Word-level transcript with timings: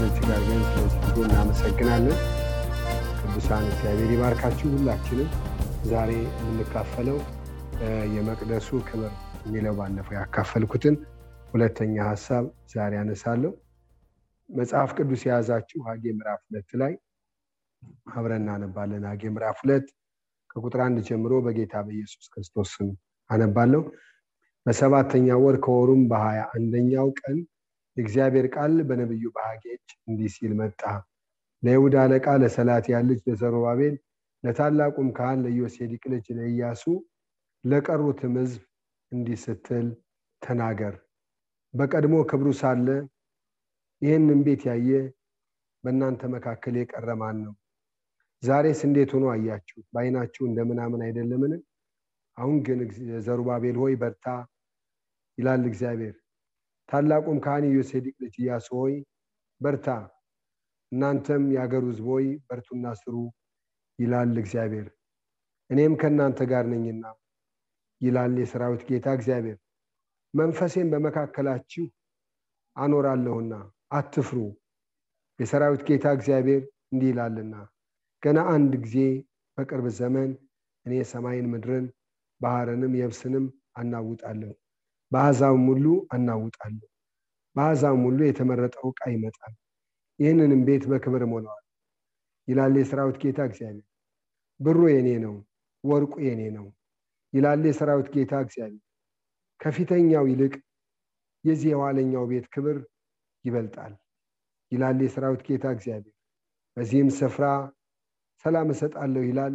ጌታን 0.00 0.08
እጅግ 0.08 0.28
አድርገን 0.34 0.60
ስለዚህ 0.66 1.00
ጊዜ 1.06 1.22
እናመሰግናለን። 1.26 2.14
ቅዱሳን 3.22 3.64
እግዚአብሔር 3.70 4.10
ይባርካችሁ። 4.14 4.68
ሁላችንም 4.74 5.28
ዛሬ 5.90 6.10
የምንካፈለው 6.36 7.18
የመቅደሱ 8.14 8.68
ክብር 8.88 9.10
የሚለው 9.42 9.74
ባለፈው 9.78 10.14
ያካፈልኩትን 10.18 10.96
ሁለተኛ 11.52 11.94
ሀሳብ 12.08 12.44
ዛሬ 12.72 12.94
አነሳለሁ። 13.02 13.52
መጽሐፍ 14.50 14.90
ቅዱስ 14.98 15.22
የያዛችሁ 15.26 15.80
ሐጌ 15.88 16.04
ምዕራፍ 16.16 16.40
ሁለት 16.48 16.72
ላይ 16.82 16.94
አብረን 18.14 18.42
እናነባለን። 18.42 19.06
ሐጌ 19.10 19.22
ምዕራፍ 19.34 19.60
ሁለት 19.64 19.86
ከቁጥር 20.50 20.82
አንድ 20.86 20.98
ጀምሮ 21.08 21.34
በጌታ 21.46 21.76
በኢየሱስ 21.86 22.26
ክርስቶስ 22.32 22.70
ስም 22.76 22.90
አነባለሁ። 23.30 23.82
በሰባተኛ 24.66 25.38
ወር 25.44 25.58
ከወሩም 25.66 26.04
በሀያ 26.10 26.42
አንደኛው 26.56 27.10
ቀን 27.20 27.38
የእግዚአብሔር 27.96 28.46
ቃል 28.54 28.74
በነቢዩ 28.88 29.24
በሐጌ 29.34 29.62
እጅ 29.76 29.88
እንዲህ 30.08 30.30
ሲል 30.34 30.52
መጣ። 30.60 30.82
ለይሁዳ 31.62 31.96
አለቃ 32.04 32.26
ለሰላትያል 32.42 33.04
ልጅ 33.10 33.20
ለዘሩባቤል 33.28 33.94
ለታላቁም 34.44 35.08
ካህን 35.16 35.40
ለዮሴዲቅ 35.44 36.02
ልጅ 36.12 36.26
ለኢያሱ 36.36 36.82
ለቀሩትም 37.64 38.34
ሕዝብ 38.40 38.62
እንዲህ 39.12 39.38
ስትል 39.44 39.88
ተናገር። 40.42 40.94
በቀድሞ 41.74 42.14
ክብሩ 42.30 42.48
ሳለ 42.60 42.86
ይህንን 44.02 44.40
ቤት 44.46 44.62
ያየ 44.68 44.90
በእናንተ 45.84 46.22
መካከል 46.34 46.74
የቀረ 46.78 47.10
ማን 47.20 47.36
ነው? 47.44 47.54
ዛሬስ 48.42 48.80
እንዴት 48.86 49.10
ሆኖ 49.14 49.24
አያችሁ? 49.32 49.78
በዓይናችሁ 49.92 50.42
እንደምናምን 50.46 51.00
አይደለምን? 51.06 51.52
አሁን 52.38 52.56
ግን 52.66 52.78
ዘሩባቤል 53.26 53.76
ሆይ 53.82 53.94
በርታ 54.02 54.26
ይላል 55.38 55.62
እግዚአብሔር። 55.70 56.16
ታላቁም 56.90 57.38
ካህን 57.44 57.64
የዮሴዲቅ 57.66 58.14
ልጅ 58.22 58.34
ኢያሱ 58.42 58.68
ሆይ 58.80 58.94
በርታ፣ 59.60 59.88
እናንተም 60.92 61.42
የአገሩ 61.54 61.84
ሕዝብ 61.90 62.06
ሆይ 62.12 62.26
በርቱና 62.48 62.86
ስሩ 63.00 63.16
ይላል 63.98 64.32
እግዚአብሔር። 64.42 64.88
እኔም 65.70 65.92
ከእናንተ 66.00 66.40
ጋር 66.52 66.64
ነኝና 66.72 67.04
ይላል 68.00 68.34
የሰራዊት 68.42 68.82
ጌታ 68.88 69.06
እግዚአብሔር። 69.18 69.58
መንፈሴን 70.34 70.88
በመካከላችሁ 70.92 71.84
አኖራለሁና 72.76 73.52
አትፍሩ፣ 73.92 74.38
የሰራዊት 75.38 75.82
ጌታ 75.88 76.06
እግዚአብሔር 76.16 76.62
እንዲህ 76.92 77.08
ይላልና 77.12 77.54
ገና 78.22 78.38
አንድ 78.54 78.72
ጊዜ 78.84 78.96
በቅርብ 79.58 79.86
ዘመን 79.98 80.30
እኔ 80.86 80.94
ሰማይን 81.10 81.46
ምድርን 81.52 81.86
ባህርንም 82.40 82.92
የብስንም 83.00 83.46
አናውጣለሁ፣ 83.76 84.52
በአሕዛብም 85.12 85.64
ሁሉ 85.70 85.86
አናውጣለሁ። 86.14 86.88
በአሕዛብም 87.56 88.02
ሁሉ 88.08 88.20
የተመረጠው 88.26 88.88
ዕቃ 88.90 89.02
ይመጣል፣ 89.14 89.54
ይህንንም 90.18 90.60
ቤት 90.68 90.84
በክብር 90.90 91.22
ሞላዋል 91.30 91.64
ይላል 92.48 92.74
የሰራዊት 92.80 93.16
ጌታ 93.22 93.40
እግዚአብሔር። 93.48 93.86
ብሩ 94.60 94.80
የኔ 94.92 95.08
ነው፣ 95.24 95.34
ወርቁ 95.84 96.14
የኔ 96.26 96.42
ነው 96.56 96.66
ይላል 97.32 97.62
የሰራዊት 97.68 98.08
ጌታ 98.14 98.32
እግዚአብሔር። 98.44 98.84
ከፊተኛው 99.60 100.24
ይልቅ 100.30 100.54
የዚህ 101.44 101.68
የኋለኛው 101.72 102.24
ቤት 102.30 102.46
ክብር 102.54 102.78
ይበልጣል 103.44 103.92
ይላል 104.72 104.98
የሰራዊት 105.04 105.42
ጌታ 105.48 105.66
እግዚአብሔር። 105.76 106.14
በዚህም 106.76 107.08
ስፍራ 107.18 107.44
ሰላም 108.44 108.68
እሰጣለሁ 108.74 109.22
ይላል 109.28 109.54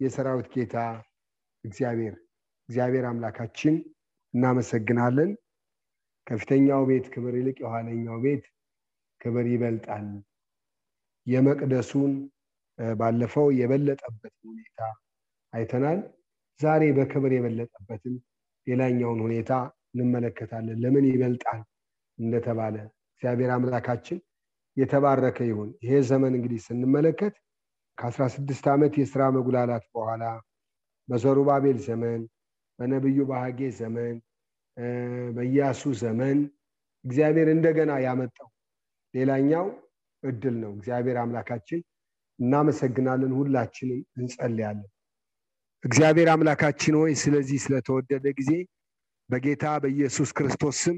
የሰራዊት 0.00 0.48
ጌታ 0.54 0.76
እግዚአብሔር። 1.64 2.14
እግዚአብሔር 2.68 3.04
አምላካችን 3.10 3.74
እናመሰግናለን። 4.34 5.30
ከፊተኛው 6.26 6.82
ቤት 6.88 7.06
ክብር 7.12 7.34
ይልቅ 7.38 7.56
የኋለኛው 7.62 8.16
ቤት 8.24 8.44
ክብር 9.20 9.46
ይበልጣል። 9.52 10.06
የመቅደሱን 11.26 12.12
ባለፈው 12.96 13.46
የበለጠበት 13.60 14.34
ሁኔታ 14.44 14.80
አይተናል። 15.52 15.98
ዛሬ 16.60 16.82
በክብር 16.96 17.32
የበለጠበትን 17.34 18.14
ሌላኛውን 18.66 19.20
ሁኔታ 19.26 19.52
እንመለከታለን። 19.94 20.78
ለምን 20.82 21.04
ይበልጣል 21.10 21.60
እንደተባለ 22.18 22.76
እግዚአብሔር 23.12 23.50
አምላካችን 23.54 24.18
የተባረከ 24.76 25.38
ይሁን። 25.48 25.70
ይሄ 25.84 25.92
ዘመን 26.10 26.32
እንግዲህ 26.38 26.60
ስንመለከት 26.66 27.34
ከአስራ 27.98 28.24
ስድስት 28.34 28.64
ዓመት 28.72 28.92
የስራ 29.00 29.22
መጉላላት 29.36 29.84
በኋላ 29.94 30.24
በዘሩባቤል 31.08 31.78
ዘመን፣ 31.86 32.20
በነቢዩ 32.78 33.18
በሐጌ 33.30 33.60
ዘመን፣ 33.78 34.16
በኢያሱ 35.36 35.82
ዘመን 36.02 36.38
እግዚአብሔር 37.04 37.48
እንደገና 37.54 37.92
ያመጣው 38.04 38.48
ሌላኛው 39.14 39.66
እድል 40.22 40.56
ነው። 40.62 40.70
እግዚአብሔር 40.76 41.16
አምላካችን 41.22 41.80
እናመሰግናለን። 42.38 43.32
ሁላችንም 43.38 44.00
እንጸልያለን። 44.18 44.88
እግዚአብሔር 45.84 46.28
አምላካችን 46.34 46.94
ሆይ 47.00 47.12
ስለዚህ 47.22 47.58
ስለተወደደ 47.64 48.26
ጊዜ 48.38 48.52
በጌታ 49.30 49.64
በኢየሱስ 49.82 50.30
ክርስቶስ 50.38 50.78
ስም 50.84 50.96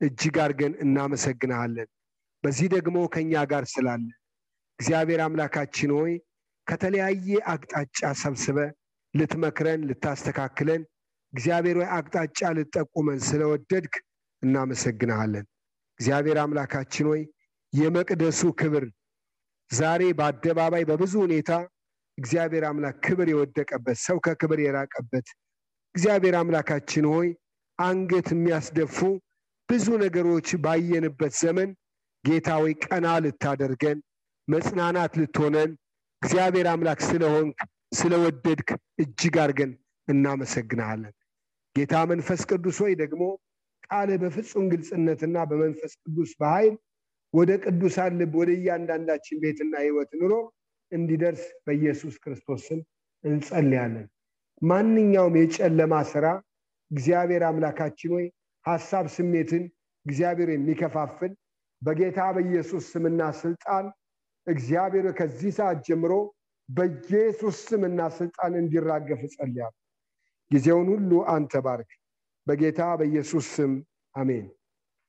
እጅግ 0.00 0.36
አድርገን 0.44 0.74
እናመሰግንሃለን። 0.84 1.88
በዚህ 2.44 2.66
ደግሞ 2.74 2.96
ከእኛ 3.14 3.42
ጋር 3.52 3.64
ስላለ 3.72 4.06
እግዚአብሔር 4.78 5.20
አምላካችን 5.26 5.90
ሆይ 5.96 6.12
ከተለያየ 6.66 7.28
አቅጣጫ 7.52 8.00
ሰብስበ 8.22 8.58
ልትመክረን 9.14 9.80
ልታስተካክለን 9.88 10.82
እግዚአብሔር 11.34 11.76
ሆይ 11.80 11.88
አቅጣጫ 11.96 12.50
ልትጠቁመን 12.56 13.20
ስለወደድክ 13.28 13.94
እናመሰግንሃለን። 14.42 15.46
እግዚአብሔር 16.00 16.38
አምላካችን 16.42 17.06
ሆይ 17.10 17.22
የመቅደሱ 17.72 18.42
ክብር 18.60 18.84
ዛሬ 19.70 20.02
በአደባባይ 20.18 20.84
በብዙ 20.88 21.14
ሁኔታ 21.24 21.50
እግዚአብሔር 22.18 22.64
አምላክ 22.68 22.96
ክብር 23.06 23.28
የወደቀበት 23.30 23.98
ሰው 24.04 24.18
ከክብር 24.26 24.58
የራቀበት 24.64 25.26
እግዚአብሔር 25.94 26.34
አምላካችን 26.40 27.06
ሆይ 27.12 27.28
አንገት 27.78 28.28
የሚያስደፉ 28.34 28.98
ብዙ 29.68 29.86
ነገሮች 30.02 30.48
ባየንበት 30.64 31.34
ዘመን 31.42 31.70
ጌታ 32.24 32.48
ሆይ 32.60 32.72
ቀና 32.84 33.06
ልታደርገን 33.24 33.98
መጽናናት 34.48 35.12
ልትሆነን 35.20 35.70
እግዚአብሔር 36.22 36.68
አምላክ 36.72 37.00
ስለሆንክ 37.08 37.58
ስለወደድክ 37.94 38.68
እጅግ 39.02 39.36
አድርገን 39.42 39.72
እናመሰግንሃለን። 40.08 41.14
ጌታ 41.76 41.94
መንፈስ 42.10 42.40
ቅዱስ 42.50 42.76
ሆይ 42.82 42.92
ደግሞ 43.00 43.22
ቃል 43.86 44.10
በፍጹም 44.22 44.66
ግልጽነትና 44.72 45.36
በመንፈስ 45.50 45.92
ቅዱስ 46.02 46.30
በኃይል 46.40 46.74
ወደ 47.34 47.50
ቅዱሳን 47.64 48.12
ልብ 48.20 48.34
ወደ 48.40 48.50
እያንዳንዳችን 48.56 49.40
ቤትና 49.44 49.74
ህይወት 49.84 50.10
ኑሮ 50.20 50.34
እንዲደርስ 50.92 51.42
በኢየሱስ 51.64 52.14
ክርስቶስ 52.24 52.62
ስም 52.68 52.80
እንጸልያለን። 53.24 54.06
ማንኛውም 54.62 55.36
የጨለማ 55.40 55.94
ስራ 56.12 56.26
እግዚአብሔር 56.90 57.42
አምላካችን 57.48 58.12
ሆይ 58.16 58.26
ሀሳብ 58.64 59.06
ስሜትን 59.16 59.64
እግዚአብሔር 60.06 60.50
የሚከፋፍል 60.52 61.32
በጌታ 61.82 62.20
በኢየሱስ 62.36 62.84
ስምና 62.92 63.22
ስልጣን 63.42 63.86
እግዚአብሔር 64.46 65.06
ከዚህ 65.18 65.52
ሰዓት 65.58 65.78
ጀምሮ 65.88 66.12
በኢየሱስ 66.68 67.56
ስምና 67.68 68.00
ስልጣን 68.18 68.52
እንዲራገፍ 68.60 69.22
እጸልያለሁ። 69.28 69.80
ጊዜውን 70.50 70.88
ሁሉ 70.92 71.12
አንተ 71.34 71.62
ባርክ። 71.64 71.90
በጌታ 72.46 72.80
በኢየሱስ 72.98 73.46
ስም 73.54 73.72
አሜን። 74.14 74.46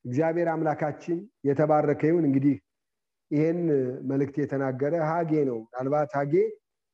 እግዚአብሔር 0.05 0.47
አምላካችን 0.53 1.17
የተባረከ 1.47 2.01
ይሁን። 2.09 2.25
እንግዲህ 2.29 2.55
ይህን 3.31 3.59
መልእክት 4.09 4.35
የተናገረ 4.41 4.93
ሀጌ 5.09 5.31
ነው። 5.49 5.59
ምናልባት 5.65 6.11
ሀጌ 6.17 6.33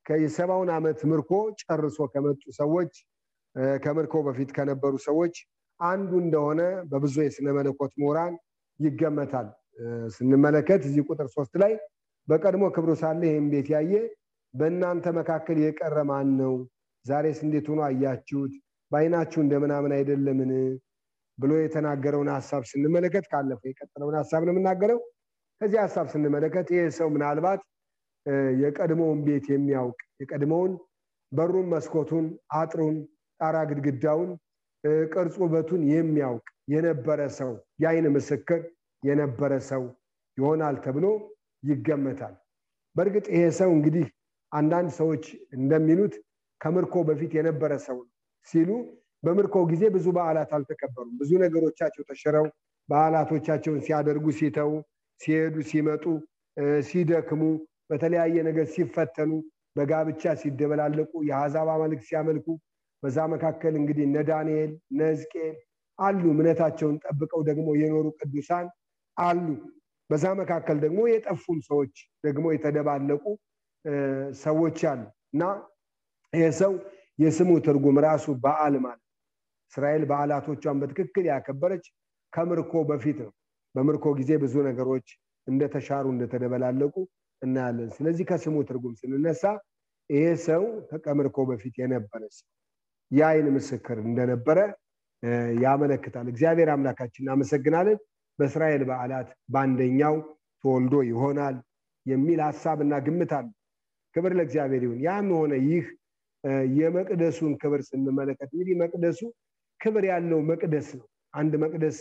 ከየሰባውን 0.05 0.69
ዓመት 0.75 0.99
ምርኮ 1.11 1.31
ጨርሶ 1.61 1.97
ከመጡ 2.13 2.41
ሰዎች 2.59 2.93
ከምርኮ 3.83 4.15
በፊት 4.27 4.49
ከነበሩ 4.57 4.93
ሰዎች 5.07 5.35
አንዱ 5.79 6.11
እንደሆነ 6.23 6.61
በብዙ 6.91 7.15
የስነ 7.25 7.47
መለኮት 7.57 7.93
ምሁራን 7.99 8.33
ይገመታል። 8.79 9.47
ስንመለከት 10.15 10.81
እዚህ 10.87 11.03
ቁጥር 11.09 11.27
ሶስት 11.35 11.53
ላይ 11.61 11.73
በቀድሞ 12.27 12.63
ክብሩ 12.75 12.91
ሳለ 13.01 13.21
ይህም 13.29 13.45
ቤት 13.53 13.67
ያየ 13.73 13.93
በእናንተ 14.53 15.05
መካከል 15.17 15.57
የቀረ 15.63 15.97
ማን 16.09 16.29
ነው? 16.39 16.53
ዛሬስ 17.05 17.39
እንዴት 17.43 17.65
ሆኖ 17.71 17.81
አያችሁት? 17.87 18.53
በዓይናችሁ 18.91 19.39
እንደምናምን 19.43 19.91
አይደለምን? 19.97 20.51
ብሎ 21.37 21.51
የተናገረውን 21.59 22.29
ሀሳብ 22.33 22.63
ስንመለከት 22.71 23.25
ካለፈው 23.31 23.69
የቀጠለውን 23.69 24.15
ሀሳብ 24.19 24.41
ነው 24.47 24.53
የምናገረው። 24.53 24.99
ከዚህ 25.61 25.79
ሀሳብ 25.83 26.05
ስንመለከት 26.13 26.67
ይህ 26.73 26.85
ሰው 26.97 27.07
ምናልባት 27.15 27.61
የቀድሞውን 28.61 29.19
ቤት 29.27 29.45
የሚያውቅ 29.51 29.99
የቀድሞውን 30.21 30.73
በሩን፣ 31.31 31.67
መስኮቱን፣ 31.73 32.25
አጥሩን፣ 32.59 32.95
ጣራ 33.39 33.57
ግድግዳውን፣ 33.69 34.29
ቅርጽ 35.13 35.35
ውበቱን 35.43 35.81
የሚያውቅ 35.91 36.45
የነበረ 36.73 37.21
ሰው 37.39 37.51
የአይን 37.83 38.07
ምስክር 38.15 38.61
የነበረ 39.03 39.53
ሰው 39.69 39.83
ይሆናል 40.37 40.75
ተብሎ 40.85 41.05
ይገመታል። 41.63 42.35
በእርግጥ 42.95 43.25
ይሄ 43.35 43.43
ሰው 43.59 43.69
እንግዲህ 43.77 44.05
አንዳንድ 44.51 44.89
ሰዎች 44.99 45.23
እንደሚሉት 45.57 46.13
ከምርኮ 46.61 46.95
በፊት 47.07 47.31
የነበረ 47.37 47.71
ሰው 47.85 47.97
ነው 47.99 48.11
ሲሉ 48.47 48.69
በምርኮ 49.23 49.55
ጊዜ 49.71 49.83
ብዙ 49.95 50.05
በዓላት 50.17 50.51
አልተከበሩም። 50.57 51.15
ብዙ 51.19 51.31
ነገሮቻቸው 51.43 52.03
ተሽረው 52.09 52.45
በዓላቶቻቸውን 52.89 53.79
ሲያደርጉ 53.85 54.25
ሲተዉ፣ 54.39 54.71
ሲሄዱ፣ 55.21 55.55
ሲመጡ፣ 55.69 56.05
ሲደክሙ፣ 56.87 57.41
በተለያየ 57.89 58.35
ነገር 58.47 58.65
ሲፈተኑ፣ 58.73 59.31
በጋብቻ 59.75 60.23
ሲደበላለቁ፣ 60.41 61.11
የአሕዛብ 61.29 61.67
አማልክት 61.73 62.05
ሲያመልኩ 62.09 62.47
በዛ 63.03 63.17
መካከል 63.33 63.73
እንግዲህ 63.79 64.03
እነ 64.07 64.17
ዳንኤል 64.29 64.71
እነ 64.91 64.99
ሕዝቅኤል 65.11 65.55
አሉ። 65.99 66.23
እምነታቸውን 66.33 66.97
ጠብቀው 67.05 67.41
ደግሞ 67.49 67.67
የኖሩ 67.81 68.07
ቅዱሳን 68.19 68.67
አሉ። 69.17 69.45
በዛ 70.09 70.25
መካከል 70.39 70.77
ደግሞ 70.83 70.99
የጠፉም 71.09 71.59
ሰዎች 71.69 71.93
ደግሞ 72.25 72.45
የተደባለቁ 72.53 73.23
ሰዎች 74.41 74.79
አሉ 74.91 75.01
እና 75.35 75.43
ይህ 76.33 76.51
ሰው 76.59 76.73
የስሙ 77.19 77.51
ትርጉም 77.65 77.97
ራሱ 78.05 78.25
በዓል 78.43 78.75
ማለት 78.83 79.03
እስራኤል 79.73 80.03
በዓላቶቿን 80.09 80.79
በትክክል 80.81 81.25
ያከበረች 81.31 81.85
ከምርኮ 82.33 82.73
በፊት 82.89 83.17
ነው። 83.25 83.31
በምርኮ 83.75 84.05
ጊዜ 84.19 84.31
ብዙ 84.43 84.53
ነገሮች 84.67 85.07
እንደተሻሩ 85.47 86.05
እንደተደበላለቁ 86.13 86.95
እናያለን። 87.41 87.89
ስለዚህ 87.95 88.25
ከስሙ 88.29 88.55
ትርጉም 88.69 88.93
ስንነሳ 88.99 89.43
ይሄ 90.09 90.23
ሰው 90.45 90.63
ከምርኮ 91.05 91.37
በፊት 91.49 91.75
የነበረ 91.81 92.21
ሰው 92.37 92.47
የአይን 93.11 93.47
ምስክር 93.55 93.97
እንደነበረ 94.05 94.57
ያመለክታል። 95.61 96.27
እግዚአብሔር 96.33 96.69
አምላካችን 96.75 97.23
እናመሰግናለን። 97.23 97.97
በእስራኤል 98.39 98.83
በዓላት 98.89 99.29
በአንደኛው 99.53 100.15
ተወልዶ 100.63 100.95
ይሆናል 101.09 101.55
የሚል 102.05 102.39
ሀሳብ 102.47 102.77
እና 102.85 102.93
ግምት 103.05 103.31
አለ። 103.37 103.47
ክብር 104.15 104.31
ለእግዚአብሔር 104.37 104.83
ይሁን። 104.85 104.99
ያም 105.05 105.27
ሆነ 105.37 105.53
ይህ 105.67 105.85
የመቅደሱን 106.77 107.53
ክብር 107.61 107.81
ስንመለከት 107.89 108.49
እንግዲህ 108.53 108.75
መቅደሱ 108.81 109.19
ክብር 109.79 110.03
ያለው 110.11 110.39
መቅደስ 110.51 110.87
ነው። 110.97 111.05
አንድ 111.33 111.53
መቅደስ 111.63 111.97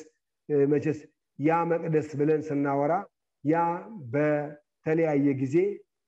መቼስ 0.73 0.99
ያ 1.39 1.59
መቅደስ 1.73 2.09
ብለን 2.21 2.41
ስናወራ 2.49 2.93
ያ 3.45 3.59
በተለያየ 4.15 5.29
ጊዜ 5.43 5.57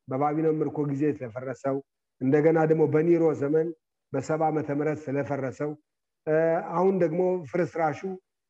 በባቢሎን 0.09 0.59
ምርኮ 0.61 0.79
ጊዜ 0.91 1.03
ስለፈረሰው 1.17 1.77
እንደገና 2.21 2.59
ደግሞ 2.71 2.83
በኒሮ 2.95 3.25
ዘመን 3.43 3.69
በሰባ 4.13 4.43
ዓመተ 4.51 4.69
ምህረት 4.79 4.99
ስለፈረሰው 5.05 5.71
አሁን 6.75 6.95
ደግሞ 7.03 7.21
ፍርስራሹ 7.51 8.01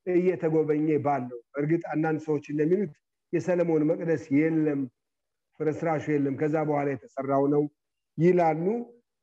እየተጎበኘ 0.07 0.89
ባለው 1.05 1.39
እርግጥ 1.61 1.83
አንዳንድ 1.93 2.21
ሰዎች 2.27 2.45
እንደሚሉት 2.53 2.93
የሰለሞን 3.33 3.83
መቅደስ 3.91 4.25
የለም፣ 4.39 4.81
ፍርስራሹ 5.61 6.05
የለም፣ 6.15 6.35
ከዛ 6.41 6.57
በኋላ 6.69 6.89
የተሰራው 6.93 7.45
ነው 7.55 7.63
ይላሉ። 8.19 8.65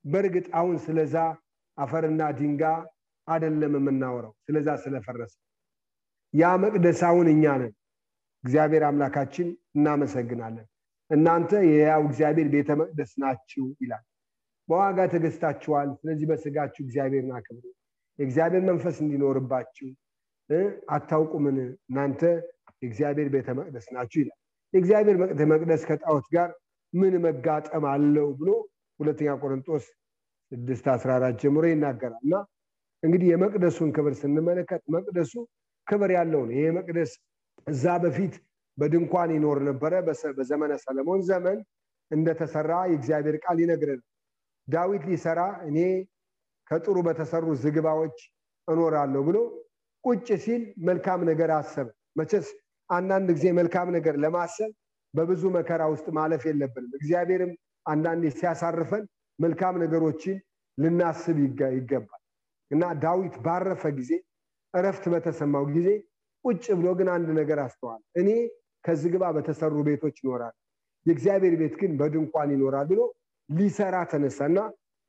በእርግጥ 0.06 0.48
አሁን 0.60 0.76
ስለዛ 0.86 1.16
አፈርና 1.78 2.22
ድንጋይ 2.38 2.80
አይደለም 3.28 3.74
የምናወራው፣ 3.78 4.34
ስለዛ 4.46 4.70
ስለፈረሰ 4.84 5.34
ያ 6.34 6.50
መቅደስ 6.64 7.00
አሁን 7.08 7.28
እኛ 7.34 7.46
ነን። 7.62 7.74
እግዚአብሔር 8.44 8.84
አምላካችን 8.90 9.48
እናመሰግናለን። 9.76 10.68
እናንተ 11.12 11.52
የያው 11.70 12.02
እግዚአብሔር 12.10 12.48
ቤተ 12.54 12.70
መቅደስ 12.82 13.12
ናችሁ 13.22 13.66
ይላል። 13.82 14.04
በዋጋ 14.70 15.00
ተገዝታችኋል። 15.14 15.90
ስለዚህ 16.00 16.26
በስጋችሁ 16.32 16.82
እግዚአብሔርን 16.86 17.32
አክብሩ። 17.38 17.64
የእግዚአብሔር 18.20 18.64
መንፈስ 18.70 18.98
እንዲኖርባችሁ 19.04 19.88
አታውቁምን? 20.96 21.58
እናንተ 21.90 22.22
የእግዚአብሔር 22.82 23.28
ቤተ 23.36 23.48
መቅደስ 23.60 23.88
ናችሁ 23.96 24.20
ይላል። 24.24 24.38
የእግዚአብሔር 24.74 25.18
ቤተ 25.24 25.42
መቅደስ 25.52 25.82
ከጣዖት 25.90 26.28
ጋር 26.36 26.50
ምን 26.94 27.14
መጋጠም 27.26 27.86
አለው 27.92 28.28
ብሎ 28.40 28.50
ሁለተኛ 29.00 29.30
ቆሮንጦስ 29.42 29.86
ስድስት 30.52 30.86
አስራ 30.94 31.10
አራት 31.18 31.36
ጀምሮ 31.42 31.64
ይናገራል። 31.72 32.22
እና 32.26 32.36
እንግዲህ 33.04 33.28
የመቅደሱን 33.32 33.90
ክብር 33.96 34.14
ስንመለከት 34.22 34.84
መቅደሱ 34.96 35.34
ክብር 35.88 36.12
ያለው 36.18 36.42
ነው። 36.48 36.54
ይሄ 36.56 36.66
መቅደስ 36.78 37.12
እዛ 37.68 37.86
በፊት 38.04 38.34
በድንኳን 38.78 39.30
ይኖር 39.36 39.60
ነበረ። 39.70 39.94
በዘመነ 40.38 40.74
ሰለሞን 40.86 41.22
ዘመን 41.30 41.58
እንደተሰራ 42.12 42.72
የእግዚአብሔር 42.90 43.36
ቃል 43.44 43.58
ይነግረናል። 43.64 44.06
ዳዊት 44.68 45.04
ሊሰራ 45.10 45.40
እኔ 45.70 45.78
ከጥሩ 46.72 46.98
በተሰሩ 47.08 47.46
ዝግባዎች 47.62 48.18
እኖራለሁ 48.68 49.22
ብሎ 49.28 49.38
ቁጭ 50.04 50.28
ሲል 50.44 50.62
መልካም 50.88 51.22
ነገር 51.30 51.50
አሰበ። 51.56 51.88
መቼስ 52.20 52.48
አንዳንድ 52.90 53.30
ጊዜ 53.38 53.48
መልካም 53.58 53.88
ነገር 53.96 54.16
ለማሰብ 54.24 54.72
በብዙ 55.14 55.44
መከራ 55.58 55.82
ውስጥ 55.94 56.08
ማለፍ 56.18 56.44
የለብንም። 56.50 56.92
እግዚአብሔርም 56.98 57.52
አንዳንዴ 57.90 58.24
ሲያሳርፈን 58.36 59.04
መልካም 59.40 59.76
ነገሮችን 59.84 60.38
ልናስብ 60.78 61.38
ይገባል 61.76 62.22
እና 62.72 62.84
ዳዊት 63.04 63.36
ባረፈ 63.46 63.84
ጊዜ 64.00 64.12
እረፍት 64.74 65.06
በተሰማው 65.14 65.64
ጊዜ 65.76 65.88
ቁጭ 66.46 66.66
ብሎ 66.80 66.88
ግን 67.00 67.08
አንድ 67.16 67.30
ነገር 67.40 67.60
አስተዋል። 67.64 68.02
እኔ 68.20 68.30
ከዝግባ 68.86 69.24
በተሰሩ 69.36 69.76
ቤቶች 69.88 70.18
ይኖራል፣ 70.24 70.54
የእግዚአብሔር 71.06 71.56
ቤት 71.62 71.74
ግን 71.82 71.92
በድንኳን 72.00 72.50
ይኖራል 72.56 72.86
ብሎ 72.92 73.02
ሊሰራ 73.50 73.96
ተነሳና 74.12 74.58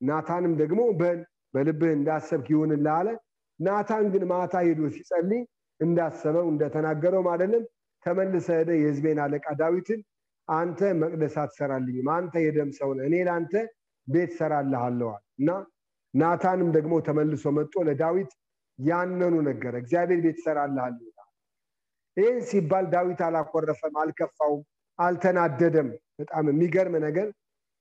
ናታንም 0.01 0.53
ደግሞ 0.61 0.81
በል 1.01 1.19
በልብህ 1.55 1.93
እንዳሰብክ 1.97 2.47
ይሁንልህ 2.53 2.93
አለ። 2.99 3.09
ናታን 3.61 4.07
ግን 4.13 4.23
ማታ 4.31 4.55
ሄዶ 4.67 4.81
ሲጸልይ 4.95 5.43
እንዳሰበው 5.81 6.47
እንደተናገረው 6.53 7.25
አይደለም። 7.33 7.65
ተመልሰ 8.07 8.49
ሄደ 8.59 8.71
የህዝቤን 8.77 9.19
አለቃ 9.25 9.47
ዳዊትን 9.61 10.01
አንተ 10.51 10.81
መቅደስ 11.01 11.35
አትሰራልኝም፣ 11.43 12.09
አንተ 12.15 12.35
የደም 12.45 12.71
ሰው 12.79 12.91
ነህ፣ 12.97 13.05
እኔ 13.09 13.17
ለአንተ 13.27 13.53
ቤት 14.09 14.31
ሰራልሃለዋል 14.39 15.23
እና 15.41 15.51
ናታንም 16.15 16.69
ደግሞ 16.77 16.95
ተመልሶ 17.07 17.45
መጥቶ 17.59 17.83
ለዳዊት 17.89 18.31
ያነኑ 18.79 19.35
ነገረ 19.49 19.75
እግዚአብሔር 19.83 20.21
ቤት 20.25 20.37
ይሰራልሃል 20.41 20.95
ይህን 22.17 22.39
ሲባል 22.49 22.85
ዳዊት 22.93 23.21
አላኮረፈም፣ 23.27 23.95
አልከፋውም፣ 24.03 24.63
አልተናደደም። 24.99 25.89
በጣም 26.19 26.47
የሚገርም 26.51 26.95
ነገር 27.05 27.29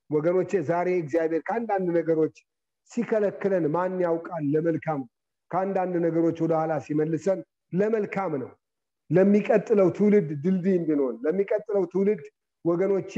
ወገኖቼ፣ 0.10 0.52
ዛሬ 0.70 0.88
እግዚአብሔር 1.02 1.42
ከአንዳንድ 1.48 1.88
ነገሮች 1.98 2.36
ሲከለክለን 2.92 3.66
ማን 3.74 3.96
ያውቃል? 4.06 4.44
ለመልካም 4.54 5.02
ከአንዳንድ 5.52 5.96
ነገሮች 6.06 6.38
ወደኋላ 6.44 6.74
ሲመልሰን 6.86 7.40
ለመልካም 7.74 8.34
ነው። 8.42 8.50
ለሚቀጥለው 9.10 9.88
ትውልድ 9.98 10.30
ድልድይ 10.44 10.76
እንድንሆን፣ 10.80 11.16
ለሚቀጥለው 11.26 11.84
ትውልድ 11.94 12.22
ወገኖቼ 12.66 13.14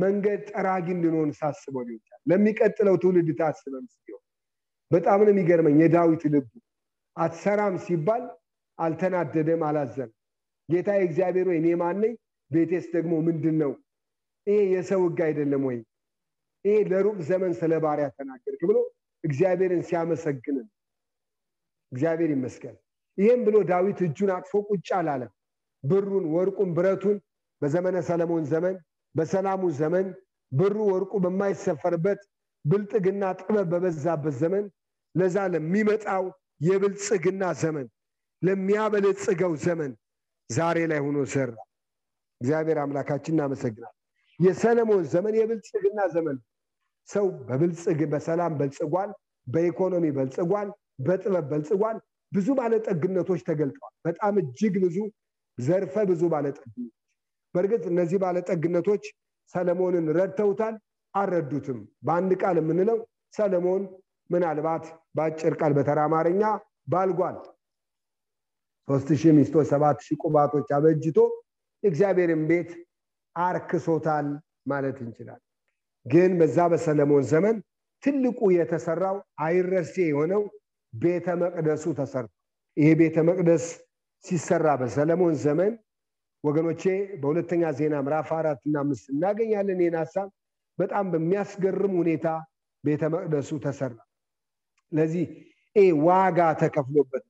መንገድ 0.00 0.40
ጠራጊ 0.50 0.86
እንድንሆን 0.94 1.30
ሳስበው 1.38 1.82
ሊሆን 1.88 2.00
ለሚቀጥለው 2.30 2.96
ትውልድ 3.02 3.30
ታስበን 3.40 3.86
ሲሆን 3.94 4.22
በጣም 4.90 5.20
ነው 5.20 5.32
የሚገርመኝ 5.32 5.76
የዳዊት 5.82 6.22
ልቡ 6.34 6.48
አትሰራም 7.16 7.74
ሲባል 7.84 8.22
አልተናደደም፣ 8.78 9.62
አላዘንም። 9.68 10.12
ጌታ 10.68 10.88
የእግዚአብሔር 10.96 11.46
ወይ 11.50 11.58
እኔ 11.60 11.68
ማነኝ? 11.80 12.12
ቤቴስ 12.50 12.86
ደግሞ 12.94 13.12
ምንድን 13.26 13.56
ነው? 13.62 13.72
ይሄ 14.46 14.58
የሰው 14.74 15.00
ሕግ 15.06 15.18
አይደለም 15.26 15.62
ወይ? 15.68 15.78
ይሄ 16.64 16.76
ለሩቅ 16.90 17.18
ዘመን 17.28 17.52
ስለ 17.60 17.72
ባሪያ 17.84 18.06
ተናገርክ 18.16 18.62
ብሎ 18.70 18.78
እግዚአብሔርን 19.24 19.82
ሲያመሰግንን 19.88 20.66
እግዚአብሔር 21.92 22.30
ይመስገን። 22.36 22.76
ይህም 23.18 23.40
ብሎ 23.46 23.56
ዳዊት 23.70 23.98
እጁን 24.06 24.30
አቅፎ 24.36 24.52
ቁጭ 24.68 24.88
አላለም። 24.98 25.32
ብሩን፣ 25.84 26.24
ወርቁን፣ 26.34 26.70
ብረቱን 26.76 27.16
በዘመነ 27.62 27.96
ሰለሞን 28.08 28.44
ዘመን 28.52 28.76
በሰላሙ 29.14 29.62
ዘመን 29.80 30.06
ብሩ 30.52 30.76
ወርቁ 30.90 31.12
በማይሰፈርበት 31.24 32.20
ብልጥግና 32.64 33.24
ጥበብ 33.40 33.66
በበዛበት 33.72 34.34
ዘመን 34.42 34.64
ለዛ 35.14 35.36
ለሚመጣው 35.52 36.24
የብልጽግና 36.60 37.44
ዘመን 37.62 37.86
ለሚያበለጽገው 38.42 39.52
ዘመን 39.64 39.92
ዛሬ 40.50 40.78
ላይ 40.90 41.00
ሆኖ 41.04 41.18
ሰራ። 41.32 41.50
እግዚአብሔር 42.40 42.78
አምላካችን 42.82 43.34
እናመሰግናል። 43.36 43.94
የሰለሞን 44.40 45.02
ዘመን 45.12 45.34
የብልጽግና 45.38 46.00
ዘመን 46.14 46.36
ሰው 47.08 47.26
በብልጽግ 47.48 48.00
በሰላም 48.12 48.52
በልጽጓል፣ 48.60 49.10
በኢኮኖሚ 49.46 50.06
በልጽጓል፣ 50.16 50.68
በጥበብ 51.06 51.44
በልጽጓል። 51.52 51.96
ብዙ 52.32 52.48
ባለጠግነቶች 52.58 53.40
ተገልጠዋል። 53.48 53.94
በጣም 54.06 54.34
እጅግ 54.42 54.74
ብዙ 54.84 54.96
ዘርፈ 55.58 55.94
ብዙ 56.10 56.22
ባለጠግነቶች። 56.32 56.96
በእርግጥ 57.54 57.82
እነዚህ 57.90 58.18
ባለጠግነቶች 58.22 59.04
ሰለሞንን 59.54 60.06
ረድተውታል፣ 60.16 60.74
አልረዱትም። 61.14 61.78
በአንድ 62.06 62.32
ቃል 62.42 62.56
የምንለው 62.60 62.98
ሰለሞን 63.36 63.82
ምናልባት 64.30 64.84
በአጭር 65.16 65.54
ቃል 65.60 65.72
በተራ 65.76 66.00
አማርኛ 66.08 66.42
ባልጓል። 66.92 67.36
ሶስት 68.88 69.08
ሺህ 69.20 69.32
ሚስቶች 69.36 69.66
ሰባት 69.72 69.98
ሺህ 70.06 70.18
ቁባቶች 70.22 70.68
አበጅቶ 70.76 71.18
የእግዚአብሔርን 71.82 72.42
ቤት 72.50 72.70
አርክሶታል 73.36 74.26
ማለት 74.70 74.96
እንችላል። 75.04 75.40
ግን 76.06 76.30
በዛ 76.40 76.58
በሰለሞን 76.72 77.24
ዘመን 77.32 77.56
ትልቁ 78.02 78.40
የተሰራው 78.54 79.16
አይረሴ 79.44 79.94
የሆነው 80.08 80.42
ቤተ 80.92 81.26
መቅደሱ 81.42 81.84
ተሰርቷል። 81.98 82.36
ይሄ 82.76 82.88
ቤተ 83.00 83.16
መቅደስ 83.28 83.64
ሲሰራ 84.24 84.68
በሰለሞን 84.80 85.34
ዘመን 85.44 85.72
ወገኖቼ 86.44 86.82
በሁለተኛ 87.20 87.62
ዜና 87.78 87.94
ምዕራፍ 88.04 88.28
አራት 88.36 88.60
እና 88.66 88.76
አምስት 88.82 89.06
እናገኛለን። 89.14 89.80
ይህን 89.82 89.96
ሀሳብ 90.00 90.28
በጣም 90.78 91.06
በሚያስገርም 91.12 91.94
ሁኔታ 92.00 92.26
ቤተ 92.84 93.02
መቅደሱ 93.14 93.50
ተሰራ። 93.64 93.96
ለዚህ 94.92 95.26
ዋጋ 96.04 96.38
ተከፍሎበት 96.60 97.24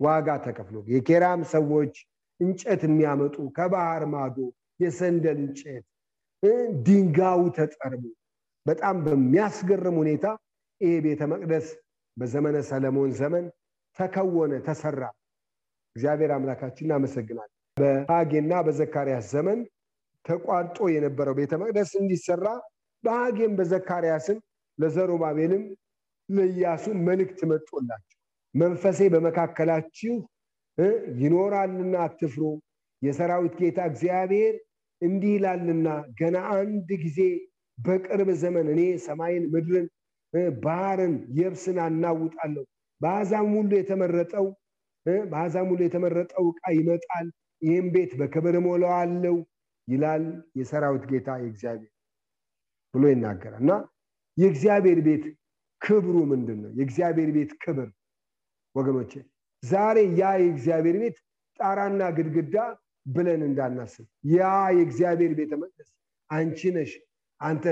ዋጋ 0.00 0.28
ተከፍሎ 0.44 0.76
የኬራም 0.92 1.40
ሰዎች 1.54 1.94
እንጨት 2.40 2.82
የሚያመጡ 2.86 3.36
ከባህር 3.56 4.04
ማዶ 4.12 4.36
የሰንደል 4.80 5.38
እንጨት 5.42 5.84
ድንጋዩ 6.86 7.40
ተጠርቦ 7.56 8.04
በጣም 8.66 8.96
በሚያስገርም 9.06 9.96
ሁኔታ 10.02 10.26
ይሄ 10.80 10.92
ቤተ 11.06 11.22
መቅደስ 11.32 11.66
በዘመነ 12.16 12.56
ሰለሞን 12.70 13.10
ዘመን 13.20 13.44
ተከወነ፣ 13.98 14.52
ተሰራ። 14.66 15.02
እግዚአብሔር 15.96 16.30
አምላካችን 16.36 16.86
እናመሰግናል። 16.86 17.50
በሐጌና 17.80 18.52
በዘካርያስ 18.66 19.26
ዘመን 19.34 19.60
ተቋርጦ 20.24 20.78
የነበረው 20.94 21.34
ቤተ 21.38 21.52
መቅደስ 21.62 21.90
እንዲሰራ 22.00 22.46
በሐጌም 23.04 23.52
በዘካርያስም 23.58 24.38
ለዘሩባቤልም 24.78 25.62
ለኢያሱ 26.28 26.84
መልእክት 27.06 27.40
መጦላቸው 27.50 28.18
መንፈሴ 28.54 29.00
በመካከላችሁ 29.14 30.14
ይኖራልና 31.22 31.94
አትፍሩ፣ 32.04 32.42
የሰራዊት 33.02 33.54
ጌታ 33.60 33.80
እግዚአብሔር 33.90 34.54
እንዲህ 35.02 35.32
ይላልና 35.36 35.88
ገና 36.20 36.36
አንድ 36.54 36.88
ጊዜ 37.04 37.18
በቅርብ 37.78 38.28
ዘመን 38.42 38.66
እኔ 38.72 38.80
ሰማይን፣ 39.06 39.44
ምድርን፣ 39.52 39.86
ባህርን፣ 40.64 41.14
የብስን 41.38 41.78
አናውጣለሁ። 41.84 42.64
በአሕዛብ 43.00 43.46
ሁሉ 43.54 43.70
የተመረጠው 43.78 44.46
በአሕዛብ 45.26 45.66
ሁሉ 45.70 45.80
የተመረጠው 45.86 46.44
ዕቃ 46.50 46.62
ይመጣል፣ 46.78 47.28
ይህም 47.62 47.86
ቤት 47.94 48.12
በክብር 48.20 48.54
እሞላዋለሁ 48.60 49.34
ይላል 49.88 50.24
የሰራዊት 50.58 51.04
ጌታ 51.10 51.28
የእግዚአብሔር 51.42 51.90
ብሎ 52.94 53.04
ይናገራል። 53.12 53.60
እና 53.62 53.72
የእግዚአብሔር 54.36 55.00
ቤት 55.06 55.24
ክብሩ 55.82 56.16
ምንድን 56.30 56.58
ነው? 56.64 56.70
የእግዚአብሔር 56.78 57.30
ቤት 57.36 57.52
ክብር 57.62 57.88
ወገኖቼ 58.74 59.12
ዛሬ 59.62 59.98
ያ 60.18 60.30
የእግዚአብሔር 60.40 60.96
ቤት 61.02 61.16
ጣራና 61.60 62.02
ግድግዳ 62.16 62.56
ብለን 63.06 63.42
እንዳናስብ 63.48 64.06
ያ 64.32 64.40
የእግዚአብሔር 64.76 65.32
ቤተ 65.38 65.52
መቅደስ 65.62 65.88
አንቺ 66.30 66.60
ነሽ፣ 66.76 66.92
አንተ 67.40 67.64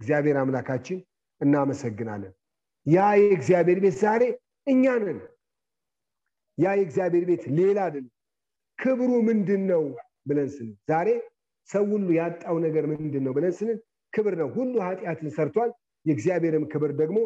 እግዚአብሔር 0.00 0.36
አምላካችን 0.42 0.98
እናመሰግናለን። 1.40 2.32
ያ 2.86 3.06
የእግዚአብሔር 3.20 3.78
ቤት 3.84 3.96
ዛሬ 4.02 4.22
እኛ 4.66 4.84
ነን። 5.02 5.18
ያ 6.58 6.68
የእግዚአብሔር 6.78 7.24
ቤት 7.30 7.42
ሌላ 7.58 7.78
አይደለም። 7.86 8.12
ክብሩ 8.78 9.10
ምንድን 9.28 9.62
ነው 9.70 9.82
ብለን 10.28 10.48
ስንል 10.54 10.72
ዛሬ 10.90 11.08
ሰው 11.68 11.84
ሁሉ 11.92 12.08
ያጣው 12.18 12.56
ነገር 12.66 12.84
ምንድን 12.92 13.22
ነው 13.26 13.32
ብለን 13.36 13.54
ስንል 13.58 13.78
ክብር 14.12 14.34
ነው። 14.40 14.48
ሁሉ 14.56 14.74
ኃጢአትን 14.86 15.30
ሰርቷል፣ 15.36 15.70
የእግዚአብሔርም 16.06 16.64
ክብር 16.72 16.90
ደግሞ 17.00 17.18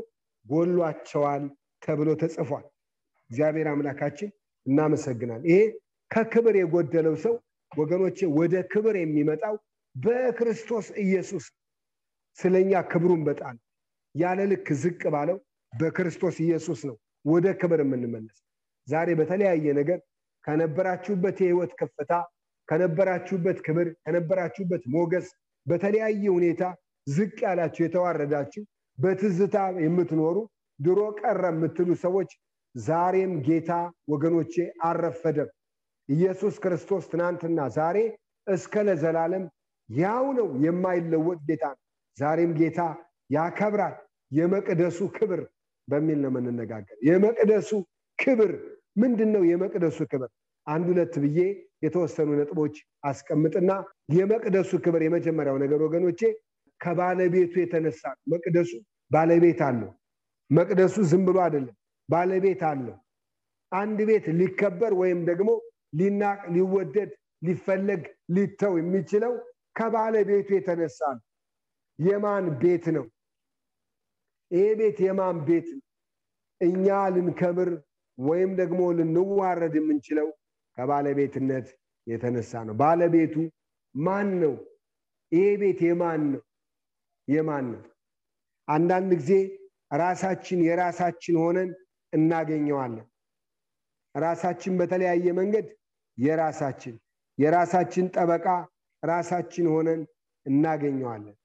ጎሏቸዋል 0.46 1.42
ተብሎ 1.82 2.08
ተጽፏል። 2.22 2.64
እግዚአብሔር 3.30 3.66
አምላካችን 3.72 4.30
እናመሰግናል። 4.66 5.42
ይሄ 5.50 5.60
ከክብር 6.10 6.54
የጎደለው 6.58 7.14
ሰው 7.24 7.34
ወገኖቼ 7.72 8.18
ወደ 8.38 8.54
ክብር 8.72 8.94
የሚመጣው 9.00 9.54
በክርስቶስ 9.94 10.86
ኢየሱስ 11.04 11.44
ስለኛ 12.38 12.72
ክብሩን 12.92 13.22
በጣል 13.28 13.56
ያለ 14.14 14.40
ልክ 14.50 14.68
ዝቅ 14.82 15.02
ባለው 15.14 15.38
በክርስቶስ 15.72 16.36
ኢየሱስ 16.44 16.80
ነው 16.88 16.96
ወደ 17.24 17.46
ክብር 17.60 17.80
የምንመለስ። 17.84 18.38
ዛሬ 18.88 19.08
በተለያየ 19.18 19.66
ነገር 19.80 19.98
ከነበራችሁበት 20.44 21.36
የህይወት 21.42 21.72
ከፍታ 21.80 22.12
ከነበራችሁበት 22.68 23.58
ክብር 23.66 23.88
ከነበራችሁበት 24.04 24.82
ሞገስ 24.94 25.26
በተለያየ 25.66 26.24
ሁኔታ 26.36 26.62
ዝቅ 27.06 27.36
ያላችሁ 27.46 27.82
የተዋረዳችሁ 27.84 28.62
በትዝታ 28.98 29.56
የምትኖሩ 29.84 30.36
ድሮ 30.78 31.00
ቀረ 31.20 31.44
የምትሉ 31.52 31.90
ሰዎች 32.04 32.30
ዛሬም 32.74 33.32
ጌታ 33.46 33.72
ወገኖቼ 34.08 34.54
አልረፈደም። 34.82 35.50
ኢየሱስ 36.08 36.54
ክርስቶስ 36.64 37.04
ትናንትና 37.12 37.60
ዛሬ 37.76 37.98
እስከ 38.46 38.74
ለዘላለም 38.88 39.44
ያው 39.88 40.24
ነው፣ 40.38 40.48
የማይለወጥ 40.64 41.38
ጌታ 41.48 41.64
ነው። 41.74 41.80
ዛሬም 42.18 42.52
ጌታ 42.60 42.80
ያከብራል። 43.30 43.94
የመቅደሱ 44.32 44.98
ክብር 45.16 45.40
በሚል 45.88 46.18
ነው 46.24 46.30
የምንነጋገር። 46.32 46.96
የመቅደሱ 47.08 47.70
ክብር 48.18 48.52
ምንድን 48.96 49.30
ነው? 49.34 49.42
የመቅደሱ 49.50 49.98
ክብር 50.10 50.30
አንድ 50.66 50.86
ሁለት 50.90 51.14
ብዬ 51.22 51.38
የተወሰኑ 51.84 52.28
ነጥቦች 52.40 52.74
አስቀምጥና 53.04 53.70
የመቅደሱ 54.16 54.70
ክብር 54.84 55.02
የመጀመሪያው 55.04 55.56
ነገር 55.62 55.80
ወገኖቼ 55.86 56.20
ከባለቤቱ 56.80 57.52
የተነሳ 57.60 58.02
ነው። 58.12 58.22
መቅደሱ 58.32 58.70
ባለቤት 59.10 59.60
አለው። 59.68 59.90
መቅደሱ 60.50 60.94
ዝም 61.10 61.22
ብሎ 61.28 61.36
አይደለም፣ 61.44 61.74
ባለቤት 62.08 62.62
አለው። 62.70 62.96
አንድ 63.72 63.98
ቤት 64.08 64.26
ሊከበር 64.38 64.92
ወይም 65.00 65.20
ደግሞ 65.30 65.50
ሊናቅ፣ 65.92 66.40
ሊወደድ፣ 66.54 67.10
ሊፈለግ፣ 67.46 68.02
ሊተው 68.34 68.74
የሚችለው 68.80 69.32
ከባለቤቱ 69.76 70.48
የተነሳ 70.56 70.98
ነው። 71.16 71.24
የማን 71.98 72.44
ቤት 72.62 72.84
ነው? 72.96 73.04
ይሄ 74.50 74.64
ቤት 74.80 74.98
የማን 75.06 75.36
ቤት 75.48 75.68
ነው? 75.72 75.82
እኛ 76.60 76.86
ልንከብር 77.14 77.70
ወይም 78.18 78.50
ደግሞ 78.60 78.80
ልንዋረድ 78.98 79.74
የምንችለው 79.78 80.28
ከባለቤትነት 80.78 81.66
የተነሳ 82.06 82.52
ነው። 82.68 82.74
ባለቤቱ 82.80 83.34
ማን 83.94 84.28
ነው? 84.42 84.54
ይሄ 85.32 85.46
ቤት 85.60 85.80
የማን 85.86 86.22
ነው? 86.32 86.42
የማን 87.28 87.66
ነው? 87.72 87.82
አንዳንድ 88.68 89.10
ጊዜ 89.20 89.32
ራሳችን 89.96 90.58
የራሳችን 90.66 91.36
ሆነን 91.42 91.70
እናገኘዋለን። 92.12 93.06
ራሳችን 94.14 94.72
በተለያየ 94.80 95.26
መንገድ 95.38 95.66
የራሳችን 96.18 96.94
የራሳችን 97.38 98.06
ጠበቃ 98.16 98.46
ራሳችን 99.02 99.66
ሆነን 99.74 100.00
እናገኘዋለን። 100.46 101.36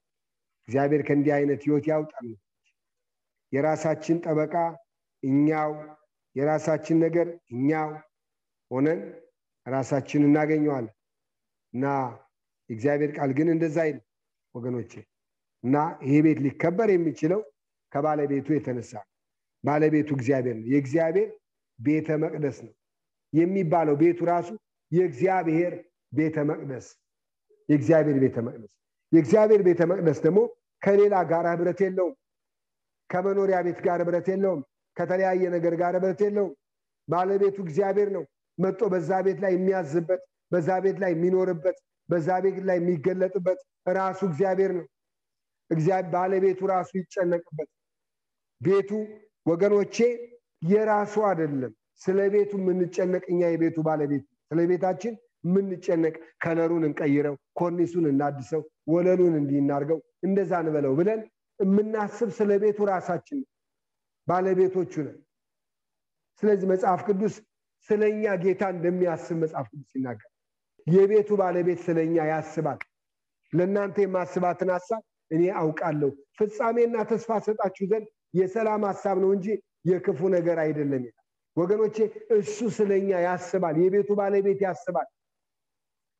እግዚአብሔር 0.68 1.02
ከእንዲህ 1.06 1.32
አይነት 1.36 1.60
ህይወት 1.66 1.86
ያውጣል። 1.90 2.26
የራሳችን 3.52 4.16
ጠበቃ 4.24 4.54
እኛው፣ 5.22 5.70
የራሳችን 6.36 6.96
ነገር 7.04 7.26
እኛው 7.52 7.90
ሆነን 8.70 9.00
ራሳችን 9.66 10.22
እናገኘዋለን 10.28 10.94
እና 11.74 11.84
የእግዚአብሔር 12.70 13.10
ቃል 13.16 13.30
ግን 13.38 13.48
እንደዛ 13.54 13.76
አይልም 13.84 14.04
ወገኖቼ። 14.54 14.92
እና 15.64 15.76
ይሄ 16.04 16.14
ቤት 16.26 16.38
ሊከበር 16.44 16.88
የሚችለው 16.92 17.40
ከባለቤቱ 17.92 18.48
የተነሳ 18.54 18.92
ነው። 19.00 19.08
ባለቤቱ 19.64 20.08
እግዚአብሔር 20.18 20.56
ነው። 20.58 20.66
የእግዚአብሔር 20.72 21.28
ቤተ 21.78 22.18
መቅደስ 22.22 22.58
ነው 22.66 22.74
የሚባለው 23.32 23.96
ቤቱ 24.02 24.18
ራሱ 24.30 24.48
የእግዚአብሔር 24.92 25.74
ቤተ 26.12 26.36
መቅደስ 26.50 26.86
የእግዚአብሔር 27.68 28.18
ቤተ 28.24 28.38
መቅደስ 28.46 28.70
የእግዚአብሔር 29.12 29.60
ቤተ 29.68 29.82
መቅደስ 29.90 30.18
ደግሞ 30.24 30.40
ከሌላ 30.82 31.14
ጋር 31.30 31.44
ህብረት 31.52 31.78
የለውም። 31.84 32.14
ከመኖሪያ 33.10 33.58
ቤት 33.66 33.78
ጋር 33.86 33.98
ህብረት 34.02 34.26
የለውም። 34.32 34.62
ከተለያየ 34.98 35.42
ነገር 35.56 35.74
ጋር 35.80 35.94
ህብረት 35.98 36.20
የለውም። 36.24 36.54
ባለቤቱ 37.08 37.56
እግዚአብሔር 37.66 38.08
ነው። 38.16 38.24
መጥቶ 38.58 38.82
በዛ 38.92 39.10
ቤት 39.26 39.38
ላይ 39.44 39.52
የሚያዝበት፣ 39.56 40.22
በዛ 40.52 40.68
ቤት 40.84 40.96
ላይ 41.02 41.10
የሚኖርበት፣ 41.14 41.76
በዛ 42.08 42.28
ቤት 42.44 42.56
ላይ 42.68 42.76
የሚገለጥበት 42.80 43.58
ራሱ 43.98 44.20
እግዚአብሔር 44.30 44.72
ነው። 44.78 44.86
ባለቤቱ 46.14 46.60
ራሱ 46.72 46.90
ይጨነቅበት። 47.00 47.68
ቤቱ 48.60 48.90
ወገኖቼ 49.46 49.96
የራሱ 50.66 51.14
አይደለም። 51.28 51.72
ስለ 52.02 52.18
ቤቱ 52.34 52.52
የምንጨነቅ 52.60 53.24
እኛ 53.32 53.40
የቤቱ 53.52 53.78
ባለቤት 53.86 54.24
ስለ 54.50 54.60
ቤታችን 54.70 55.14
የምንጨነቅ 55.44 56.14
ከለሩን 56.42 56.84
እንቀይረው፣ 56.88 57.34
ኮርኒሱን 57.60 58.06
እናድሰው፣ 58.12 58.62
ወለሉን 58.92 59.34
እንዲናርገው 59.40 59.98
እንደዛ 60.26 60.52
እንበለው 60.62 60.92
ብለን 61.00 61.20
የምናስብ 61.60 62.30
ስለ 62.38 62.50
ቤቱ 62.62 62.78
ራሳችን 62.90 63.38
ባለቤቶቹ 64.28 64.92
ነን። 65.06 65.18
ስለዚህ 66.42 66.66
መጽሐፍ 66.72 67.00
ቅዱስ 67.08 67.34
ስለኛ 67.88 68.24
ጌታ 68.42 68.62
እንደሚያስብ 68.74 69.36
መጽሐፍ 69.42 69.66
ቅዱስ 69.72 69.92
ይናገር። 69.96 70.28
የቤቱ 70.86 71.30
ባለቤት 71.40 71.80
ስለኛ 71.86 72.16
ያስባል። 72.30 72.80
ለእናንተ 73.52 73.96
የማስባትን 74.04 74.70
ሀሳብ 74.74 75.02
እኔ 75.30 75.42
አውቃለሁ፣ 75.60 76.10
ፍጻሜና 76.38 76.96
ተስፋ 77.10 77.30
ሰጣችሁ 77.46 77.84
ዘንድ 77.90 78.06
የሰላም 78.34 78.82
ሀሳብ 78.90 79.16
ነው 79.24 79.30
እንጂ 79.36 79.46
የክፉ 79.90 80.20
ነገር 80.36 80.58
አይደለም 80.64 81.04
ወገኖቼ 81.56 81.96
እሱ 82.36 82.58
ስለኛ 82.76 83.10
ያስባል። 83.26 83.76
የቤቱ 83.82 84.10
ባለቤት 84.18 84.60
ያስባል። 84.66 85.08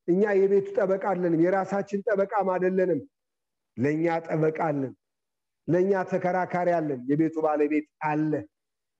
እኛ 0.09 0.23
የቤቱ 0.39 0.67
ጠበቃ 0.79 1.05
አለንም። 1.13 1.41
የራሳችን 1.45 2.01
ጠበቃም 2.07 2.49
አይደለንም። 2.55 3.01
ለእኛ 3.77 4.07
ጠበቃ 4.27 4.59
አለን። 4.69 4.93
ለእኛ 5.69 5.93
ተከራካሪ 6.11 6.69
አለን። 6.77 7.01
የቤቱ 7.11 7.37
ባለቤት 7.47 7.87
አለ። 8.09 8.33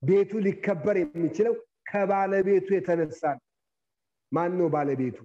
ቤቱ 0.01 0.31
ሊከበር 0.45 0.97
የሚችለው 1.01 1.55
ከባለቤቱ 1.89 2.67
የተነሳ 2.75 3.21
ነው። 3.37 3.43
ማን 4.31 4.51
ነው 4.59 4.67
ባለቤቱ? 4.73 5.17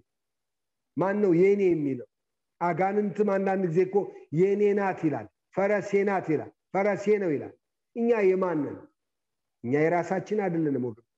ማን 0.97 1.17
ነው 1.23 1.33
የኔ 1.41 1.63
የሚለው? 1.69 2.09
አጋንንትም 2.61 3.29
አንዳንድ 3.37 3.65
ጊዜ 3.69 3.81
እኮ 3.89 3.97
የኔ 4.39 4.63
ናት 4.79 5.01
ይላል፣ 5.07 5.27
ፈረሴ 5.57 5.91
ናት 6.09 6.27
ይላል፣ 6.33 6.51
ፈረሴ 6.73 7.07
ነው 7.23 7.31
ይላል። 7.35 7.55
እኛ 7.97 8.11
የማንን? 8.29 8.77
እኛ 9.65 9.75
የራሳችን 9.85 10.39
አይደለንም 10.45 10.85
ወገኖች። 10.89 11.11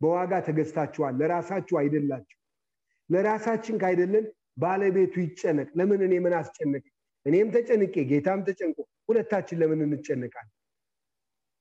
በዋጋ 0.00 0.32
ተገዝታችኋል፣ 0.46 1.14
ለራሳችሁ 1.20 1.76
አይደላችሁ። 1.80 2.38
ለራሳችን 3.10 3.76
ካይደለን 3.82 4.26
ባለቤቱ 4.58 5.14
ይጨነቅ። 5.24 5.68
ለምን 5.78 6.00
እኔ 6.06 6.14
ምን 6.24 6.34
አስጨነቅ? 6.40 6.84
እኔም 7.26 7.48
ተጨንቄ 7.54 7.94
ጌታም 8.10 8.40
ተጨንቆ 8.46 8.78
ሁለታችን 9.12 9.58
ለምን 9.62 9.80
እንጨነቃለን? 9.88 10.52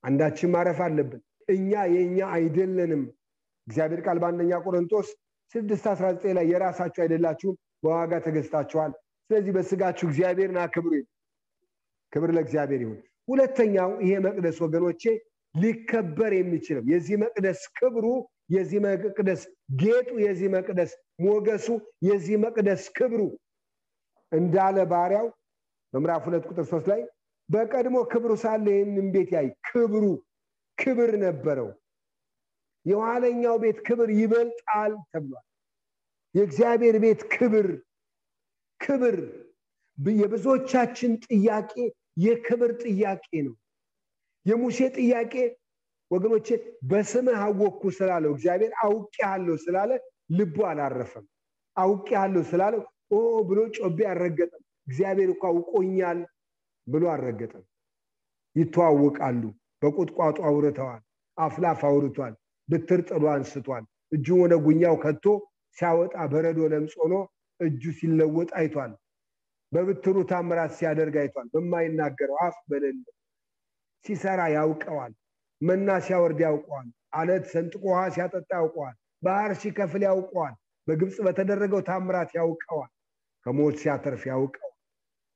አንዳችን 0.04 0.52
ማረፍ 0.54 0.80
አለብን። 0.86 1.22
እኛ 1.50 1.72
የእኛ 1.94 2.20
አይደለንም። 2.36 3.04
እግዚአብሔር 3.68 4.02
ቃል 4.06 4.18
በአንደኛ 4.22 4.52
ቆሮንቶስ 4.66 5.08
ስድስት 5.56 5.86
አስራ 5.92 6.06
ዘጠኝ 6.16 6.34
ላይ 6.38 6.46
የራሳችሁ 6.52 7.02
አይደላችሁም 7.04 7.56
በዋጋ 7.84 8.14
ተገዝታችኋል። 8.26 8.92
ስለዚህ 9.30 9.52
በስጋችሁ 9.58 10.06
እግዚአብሔርን 10.10 10.60
አክብሩ። 10.64 10.94
ክብር 12.14 12.30
ለእግዚአብሔር 12.36 12.82
ይሁን። 12.86 13.00
ሁለተኛው 13.28 13.92
ይሄ 14.04 14.14
መቅደስ 14.26 14.58
ወገኖቼ 14.64 15.04
ሊከበር 15.56 16.32
የሚችለው 16.36 16.84
የዚህ 16.92 17.16
መቅደስ 17.24 17.62
ክብሩ፣ 17.78 18.06
የዚህ 18.50 18.80
መቅደስ 18.86 19.42
ጌጡ፣ 19.82 20.10
የዚህ 20.24 20.50
መቅደስ 20.56 20.92
ሞገሱ፣ 21.26 21.68
የዚህ 22.08 22.36
መቅደስ 22.44 22.84
ክብሩ 22.98 23.22
እንዳለ 24.32 24.78
ባሪያው 24.92 25.28
በምዕራፍ 25.94 26.24
ሁለት 26.28 26.46
ቁጥር 26.50 26.66
ሶስት 26.72 26.88
ላይ 26.92 27.02
በቀድሞ 27.52 27.98
ክብሩ 28.12 28.32
ሳለ 28.44 28.66
ይህንን 28.74 29.08
ቤት 29.14 29.30
ያይ 29.36 29.48
ክብሩ 29.68 30.04
ክብር 30.78 31.12
ነበረው። 31.24 31.70
የኋለኛው 32.86 33.56
ቤት 33.64 33.80
ክብር 33.88 34.10
ይበልጣል 34.20 34.94
ተብሏል። 35.10 35.46
የእግዚአብሔር 36.36 36.96
ቤት 37.04 37.22
ክብር 37.34 37.68
ክብር 38.80 39.18
የብዙዎቻችን 40.18 41.12
ጥያቄ 41.26 41.74
የክብር 42.24 42.72
ጥያቄ 42.84 43.28
ነው። 43.48 43.56
የሙሴ 44.46 44.80
ጥያቄ 44.98 45.34
ወገኖቼ 46.12 46.48
በስምህ 46.90 47.40
አወቅኩ 47.44 47.82
ስላለው 47.98 48.32
እግዚአብሔር 48.36 48.72
አውቄሃለሁ 48.84 49.56
ስላለ 49.66 49.92
ልቡ 50.38 50.58
አላረፈም። 50.70 51.26
አውቄሃለሁ 51.78 52.44
ስላለው 52.52 52.82
ኦ 53.12 53.18
ብሎ 53.50 53.60
ጮቤ 53.78 54.00
አልረገጠም። 54.12 54.62
እግዚአብሔር 54.88 55.30
እኮ 55.34 55.44
አውቆኛል 55.52 56.20
ብሎ 56.88 57.04
አልረገጠም። 57.12 57.66
ይተዋወቃሉ። 58.56 59.44
በቁጥቋጦ 59.82 60.38
አውርተዋል። 60.48 61.02
አፍላፍ 61.38 61.80
አውርቷል። 61.90 62.34
ብትር 62.70 63.00
ጥሎ 63.10 63.24
አንስቷል። 63.34 63.84
እጁን 64.12 64.40
ወደ 64.44 64.54
ጉኛው 64.66 64.96
ከቶ 65.04 65.26
ሲያወጣ 65.78 66.16
በረዶ 66.32 66.60
ለምጽ 66.72 66.94
ሆኖ 67.02 67.14
እጁ 67.60 67.82
ሲለወጥ 68.00 68.50
አይቷል። 68.60 68.92
በብትሩ 69.72 70.18
ታምራት 70.32 70.72
ሲያደርግ 70.78 71.16
አይቷል። 71.22 71.48
በማይናገረው 71.54 72.38
አፍ 72.46 72.58
በሌለ 72.70 73.04
ሲሰራ 74.06 74.42
ያውቀዋል። 74.56 75.14
መና 75.62 75.90
ሲያወርድ 76.06 76.40
ያውቀዋል። 76.46 76.88
አለት 77.14 77.46
ሰንጥቆ 77.54 77.84
ውሃ 77.90 78.02
ሲያጠጣ 78.16 78.50
ያውቀዋል። 78.60 78.96
ባህር 79.24 79.52
ሲከፍል 79.62 80.04
ያውቀዋል። 80.08 80.54
በግብፅ 80.88 81.18
በተደረገው 81.26 81.82
ታምራት 81.90 82.32
ያውቀዋል። 82.38 82.92
ከሞት 83.46 83.76
ሲያተርፍ 83.82 84.24
ያውቀዋል። 84.32 84.71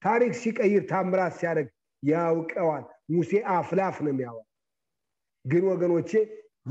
ታሪክ 0.05 0.33
ሲቀይር 0.41 0.83
ታምራት 0.89 1.33
ሲያደርግ 1.39 1.69
ያውቀዋል። 2.03 2.83
ሙሴ 3.11 3.31
አፍላፍ 3.55 3.95
ነው 4.05 4.11
የሚያወራ። 4.13 4.43
ግን 5.45 5.63
ወገኖቼ 5.71 6.11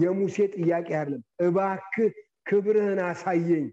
የሙሴ 0.01 0.37
ጥያቄ 0.55 0.88
አይደለም። 0.99 1.23
እባክህ 1.47 2.12
ክብርህን 2.47 3.01
አሳየኝ። 3.09 3.66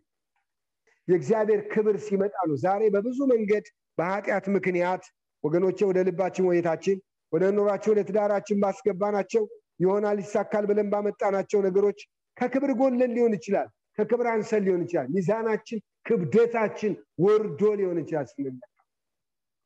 የእግዚአብሔር 1.07 1.61
ክብር 1.71 1.95
ሲመጣ 2.05 2.35
ነው። 2.49 2.57
ዛሬ 2.63 2.81
በብዙ 2.93 3.19
መንገድ 3.31 3.65
በኃጢአት 3.97 4.45
ምክንያት 4.55 5.03
ወገኖቼ 5.43 5.79
ወደ 5.89 5.99
ልባችን 6.07 6.47
ወየታችን 6.49 6.97
ወደ 7.33 7.43
ኑሯቸው 7.57 7.91
ወደ 7.93 8.01
ትዳራችን 8.07 8.61
ባስገባናቸው 8.63 9.43
ይሆናል 9.81 10.17
ይሳካል 10.23 10.63
ብለን 10.69 10.87
ባመጣናቸው 10.93 11.59
ነገሮች 11.67 11.99
ከክብር 12.37 12.71
ጎለን 12.79 13.11
ሊሆን 13.15 13.33
ይችላል። 13.37 13.67
ከክብር 13.97 14.27
አንሰን 14.33 14.63
ሊሆን 14.65 14.83
ይችላል። 14.85 15.07
ሚዛናችን 15.15 15.79
ክብደታችን 16.07 16.93
ወርዶ 17.23 17.61
ሊሆን 17.79 17.97
ይችላል 18.03 18.27
ስንመጣ 18.31 18.61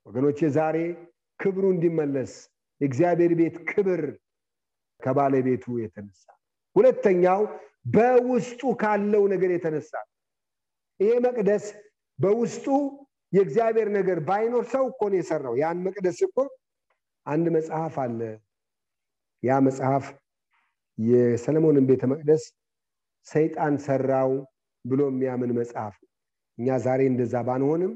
ወገኖቼ 0.05 0.39
ዛሬ 0.55 0.77
ክብሩ 1.39 1.65
እንዲመለስ 1.73 2.33
የእግዚአብሔር 2.81 3.31
ቤት 3.39 3.55
ክብር 3.69 4.01
ከባለቤቱ 5.01 5.65
የተነሳ 5.81 6.23
ሁለተኛው 6.75 7.41
በውስጡ 7.95 8.61
ካለው 8.81 9.23
ነገር 9.33 9.49
የተነሳ። 9.53 9.91
ይሄ 10.99 11.11
መቅደስ 11.25 11.65
በውስጡ 12.19 12.65
የእግዚአብሔር 13.33 13.89
ነገር 13.97 14.17
ባይኖር 14.27 14.65
ሰው 14.73 14.83
እኮ 14.91 15.01
ነው 15.11 15.17
የሰራው። 15.19 15.55
ያን 15.61 15.79
መቅደስ 15.87 16.19
እኮ 16.27 16.37
አንድ 17.25 17.45
መጽሐፍ 17.55 17.95
አለ። 18.03 18.19
ያ 19.43 19.57
መጽሐፍ 19.67 20.05
የሰለሞንን 20.97 21.85
ቤተ 21.89 22.03
መቅደስ 22.11 22.43
ሰይጣን 23.27 23.75
ሰራው 23.85 24.31
ብሎ 24.85 25.01
የሚያምን 25.09 25.51
መጽሐፍ 25.59 25.95
እኛ 26.57 26.77
ዛሬ 26.85 27.01
እንደዛ 27.11 27.35
ባንሆንም 27.47 27.93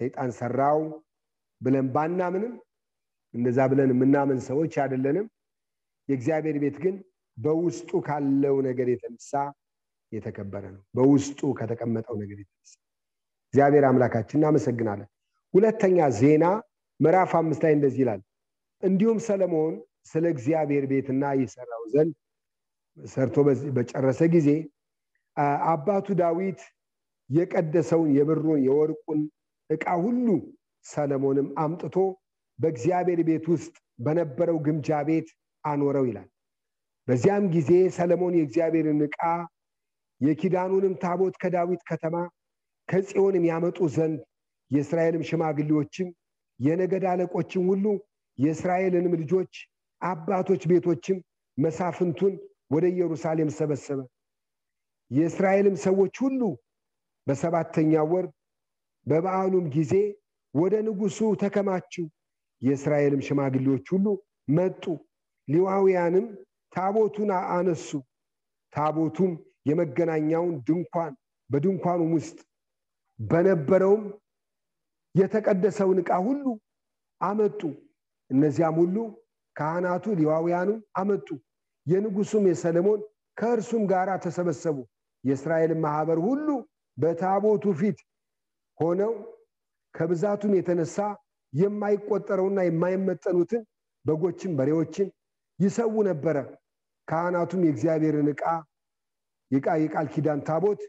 ሰይጣን 0.00 0.30
ሰራው 0.38 0.78
ብለን 1.62 1.86
ባናምንም 1.94 2.52
እንደዛ 3.34 3.58
ብለን 3.70 3.90
የምናምን 3.94 4.38
ሰዎች 4.48 4.74
አይደለንም። 4.82 5.26
የእግዚአብሔር 6.08 6.56
ቤት 6.62 6.76
ግን 6.84 6.94
በውስጡ 7.36 7.90
ካለው 8.06 8.56
ነገር 8.68 8.86
የተነሳ 8.92 9.32
የተከበረ 10.12 10.64
ነው። 10.74 10.82
በውስጡ 10.96 11.40
ከተቀመጠው 11.58 12.16
ነገር 12.22 12.38
የተነሳ። 12.42 12.72
እግዚአብሔር 13.54 13.84
አምላካችን 13.88 14.38
እናመሰግናለን። 14.40 15.08
ሁለተኛ 15.54 16.08
ዜና 16.18 16.44
ምዕራፍ 17.00 17.32
አምስት 17.38 17.62
ላይ 17.64 17.72
እንደዚህ 17.76 18.00
ይላል። 18.04 18.20
እንዲሁም 18.82 19.18
ሰለሞን 19.26 19.74
ስለ 20.10 20.24
እግዚአብሔር 20.34 20.84
ቤትና 20.92 21.24
ይሰራው 21.40 21.82
ዘንድ 21.92 22.14
ሰርቶ 22.98 23.36
በጨረሰ 23.76 24.20
ጊዜ 24.34 24.48
አባቱ 25.70 26.06
ዳዊት 26.20 26.60
የቀደሰውን 27.30 28.10
የብሩን 28.16 28.60
የወርቁን 28.66 29.20
ዕቃ 29.70 29.86
ሁሉ 30.02 30.26
ሰለሞንም 30.86 31.48
አምጥቶ 31.58 31.96
በእግዚአብሔር 32.58 33.20
ቤት 33.28 33.44
ውስጥ 33.52 33.74
በነበረው 34.04 34.58
ግምጃ 34.66 34.98
ቤት 35.08 35.28
አኖረው 35.64 36.04
ይላል። 36.08 36.28
በዚያም 37.08 37.44
ጊዜ 37.54 37.70
ሰለሞን 37.96 38.34
የእግዚአብሔርን 38.38 39.00
ዕቃ 39.06 39.20
የኪዳኑንም 40.20 40.94
ታቦት 41.02 41.34
ከዳዊት 41.42 41.82
ከተማ 41.88 42.16
ከጽዮንም 42.88 43.44
ያመጡ 43.50 43.78
ዘንድ 43.94 44.20
የእስራኤልም 44.70 45.26
ሽማግሌዎችም 45.28 46.08
የነገድ 46.60 47.04
አለቆችም 47.12 47.64
ሁሉ 47.70 47.86
የእስራኤልንም 48.38 49.14
ልጆች 49.22 49.52
አባቶች 50.02 50.62
ቤቶችም 50.70 51.18
መሳፍንቱን 51.58 52.34
ወደ 52.70 52.84
ኢየሩሳሌም 52.92 53.50
ሰበሰበ። 53.56 54.00
የእስራኤልም 55.10 55.76
ሰዎች 55.84 56.14
ሁሉ 56.24 56.40
በሰባተኛ 57.26 58.02
ወር 58.12 58.26
በበዓሉም 59.06 59.66
ጊዜ 59.70 59.92
ወደ 60.54 60.74
ንጉሱ 60.86 61.18
ተከማችው 61.42 62.06
የእስራኤልም 62.62 63.24
ሽማግሌዎች 63.26 63.86
ሁሉ 63.94 64.06
መጡ። 64.56 64.84
ሌዋውያንም 65.48 66.26
ታቦቱን 66.72 67.30
አነሱ። 67.52 67.88
ታቦቱም 68.72 69.32
የመገናኛውን 69.68 70.54
ድንኳን 70.68 71.12
በድንኳኑም 71.50 72.12
ውስጥ 72.16 72.38
በነበረውም 73.18 74.04
የተቀደሰውን 75.14 75.98
ዕቃ 76.02 76.12
ሁሉ 76.26 76.44
አመጡ። 77.20 77.60
እነዚያም 78.30 78.76
ሁሉ 78.82 78.96
ካህናቱ 79.56 80.04
ሌዋውያኑም 80.20 80.78
አመጡ። 80.96 81.28
የንጉሱም 81.86 82.44
የሰለሞን 82.50 83.00
ከእርሱም 83.36 83.82
ጋር 83.92 84.08
ተሰበሰቡ። 84.24 84.78
የእስራኤል 85.24 85.72
ማህበር 85.84 86.18
ሁሉ 86.26 86.48
በታቦቱ 86.98 87.64
ፊት 87.80 87.98
ሆነው 88.78 89.12
ከብዛቱም 89.94 90.52
የተነሳ 90.56 90.96
የማይቆጠረውና 91.52 92.58
የማይመጠኑትን 92.66 93.62
በጎችን፣ 94.04 94.52
በሬዎችን 94.58 95.08
ይሰዉ 95.58 95.94
ነበረ። 96.08 96.36
ካህናቱም 97.08 97.62
የእግዚአብሔርን 97.64 98.28
ዕቃ 98.32 98.44
የቃ 99.50 99.68
የቃል 99.82 100.06
ኪዳን 100.14 100.40
ታቦት 100.46 100.80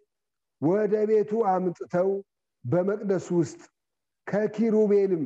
ወደ 0.61 0.93
ቤቱ 1.09 1.31
አምጥተው 1.51 2.09
በመቅደሱ 2.65 3.27
ውስጥ 3.39 3.61
ከኪሩቤልም 4.27 5.23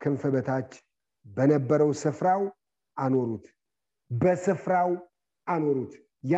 ክንፍ 0.00 0.22
በታች 0.34 0.70
በነበረው 1.26 1.90
ስፍራው 2.02 2.42
አኖሩት። 2.96 3.44
በስፍራው 4.10 4.90
አኖሩት። 5.46 5.92
ያ 6.24 6.36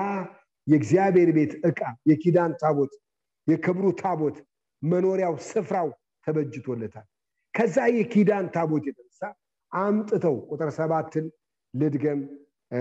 የእግዚአብሔር 0.67 1.31
ቤት 1.37 1.53
ዕቃ 1.69 1.81
የኪዳን 2.11 2.53
ታቦት 2.61 2.93
የክብሩ 3.47 3.87
ታቦት 4.01 4.37
መኖሪያው 4.83 5.35
ስፍራው 5.49 5.88
ተበጅቶለታል። 6.27 7.07
ከዛ 7.55 7.77
የኪዳን 7.97 8.47
ታቦት 8.55 8.85
የተነሳ 8.89 9.21
አምጥተው 9.73 10.37
ቁጥር 10.51 10.71
ሰባትን 10.79 11.27
ልድገም፣ 11.75 12.21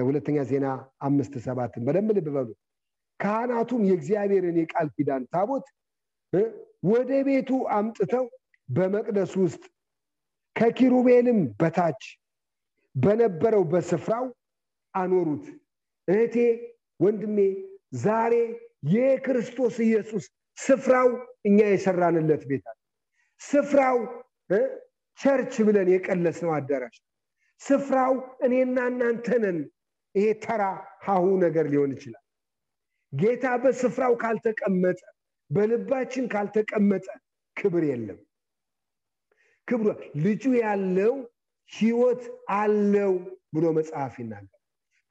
ሁለተኛ 0.01 0.38
ዜና 0.49 0.67
አምስት 1.01 1.34
ሰባትን 1.45 1.82
በደንብ 1.88 2.10
ልብ 2.17 2.27
በሉ። 2.36 2.49
ካህናቱም 3.19 3.82
የእግዚአብሔርን 3.88 4.58
የቃል 4.62 4.88
ኪዳን 4.95 5.23
ታቦት 5.34 5.65
ወደ 6.89 7.12
ቤቱ 7.27 7.49
አምጥተው 7.75 8.25
በመቅደሱ 8.69 9.34
ውስጥ 9.45 9.63
ከኪሩቤልም 10.56 11.39
በታች 11.60 12.01
በነበረው 12.95 13.63
በስፍራው 13.71 14.25
አኖሩት። 14.93 15.45
እህቴ 16.08 16.36
ወንድሜ፣ 16.99 17.38
ዛሬ 18.03 18.34
የክርስቶስ 18.93 19.75
ኢየሱስ 19.86 20.25
ስፍራው 20.58 21.10
እኛ 21.45 21.60
የሰራንለት 21.71 22.43
ቤት 22.49 22.65
ስፍራው 23.43 23.97
ቸርች 25.19 25.53
ብለን 25.67 25.89
የቀለስነው 25.93 26.51
አዳራሽ፣ 26.58 26.95
ስፍራው 27.62 28.13
እኔና 28.45 28.77
እናንተ 28.91 29.27
ነን። 29.43 29.60
ይሄ 30.15 30.25
ተራ 30.43 30.63
ሀሁ 31.06 31.25
ነገር 31.43 31.65
ሊሆን 31.71 31.91
ይችላል። 31.95 32.23
ጌታ 33.13 33.45
በስፍራው 33.63 34.13
ካልተቀመጠ፣ 34.23 34.99
በልባችን 35.51 36.25
ካልተቀመጠ 36.34 37.06
ክብር 37.58 37.84
የለም። 37.89 38.19
ክብሩ 39.67 39.88
ልጁ 40.23 40.43
ያለው 40.63 41.13
ህይወት 41.71 42.23
አለው 42.58 43.13
ብሎ 43.53 43.65
መጽሐፍ 43.77 44.13
ይናገር። 44.21 44.60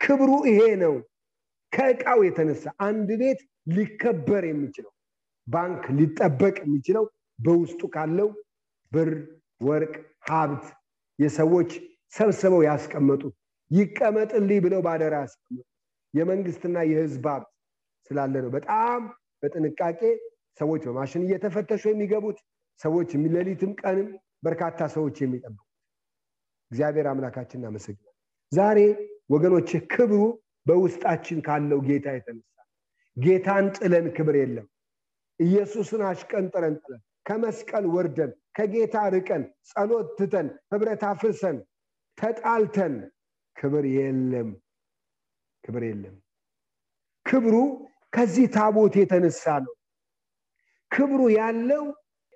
ክብሩ 0.00 0.30
ይሄ 0.50 0.60
ነው። 0.82 0.94
ከእቃው 1.72 2.20
የተነሳ 2.26 2.64
አንድ 2.86 3.10
ቤት 3.20 3.40
ሊከበር 3.74 4.44
የሚችለው 4.48 4.92
ባንክ 5.46 5.84
ሊጠበቅ 5.98 6.56
የሚችለው 6.64 7.04
በውስጡ 7.42 7.80
ካለው 7.94 8.28
ብር፣ 8.92 9.10
ወርቅ፣ 9.60 9.94
ሀብት 10.28 10.64
የሰዎች 11.18 11.70
ሰብስበው 12.14 12.62
ያስቀመጡት 12.68 13.34
ይቀመጥልኝ 13.70 14.58
ብለው 14.64 14.80
ባደራ 14.86 15.14
ያስቀመጡት 15.24 15.68
የመንግስትና 16.14 16.78
የህዝብ 16.90 17.26
ሀብት 17.32 17.48
ስላለ 18.10 18.34
ነው። 18.44 18.50
በጣም 18.56 19.02
በጥንቃቄ 19.42 20.00
ሰዎች 20.60 20.82
በማሽን 20.88 21.22
እየተፈተሹ 21.26 21.82
የሚገቡት 21.90 22.38
ሰዎች 22.80 23.10
ሌሊትም 23.34 23.72
ቀንም 23.80 24.08
በርካታ 24.44 24.88
ሰዎች 24.94 25.16
የሚጠብቁት 25.22 25.68
እግዚአብሔር 26.70 27.06
አምላካችን 27.10 27.60
እናመሰግናል። 27.60 28.14
ዛሬ 28.52 28.78
ወገኖች 29.30 29.70
ክብሩ 29.92 30.20
በውስጣችን 30.66 31.38
ካለው 31.46 31.78
ጌታ 31.86 32.06
የተነሳ 32.16 32.48
ጌታን 33.16 33.66
ጥለን 33.76 34.06
ክብር 34.16 34.36
የለም። 34.40 34.66
ኢየሱስን 35.40 36.02
አሽቀንጥረን 36.08 36.76
ጥለን 36.82 37.02
ከመስቀል 37.26 37.84
ወርደን 37.94 38.30
ከጌታ 38.56 38.96
ርቀን 39.14 39.42
ጸሎት 39.70 40.08
ትተን 40.18 40.48
ህብረት 40.72 41.02
አፍርሰን 41.10 41.58
ተጣልተን 42.18 42.94
ክብር 43.56 43.84
የለም፣ 43.96 44.48
ክብር 45.64 45.82
የለም። 45.88 46.16
ክብሩ 47.26 47.54
ከዚህ 48.12 48.46
ታቦት 48.54 48.94
የተነሳ 49.00 49.44
ነው። 49.64 49.74
ክብሩ 50.90 51.20
ያለው 51.36 51.84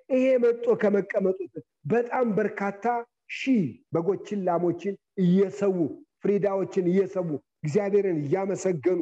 ይሄ 0.09 0.25
መጦ 0.43 0.65
ከመቀመጡ 0.81 1.39
በጣም 1.85 2.27
በርካታ 2.37 2.85
ሺህ 3.31 3.63
በጎችን፣ 3.93 4.39
ላሞችን 4.47 4.93
እየሰዉ 5.23 5.77
ፍሪዳዎችን 6.23 6.85
እየሰዉ 6.91 7.29
እግዚአብሔርን 7.63 8.19
እያመሰገኑ 8.23 8.99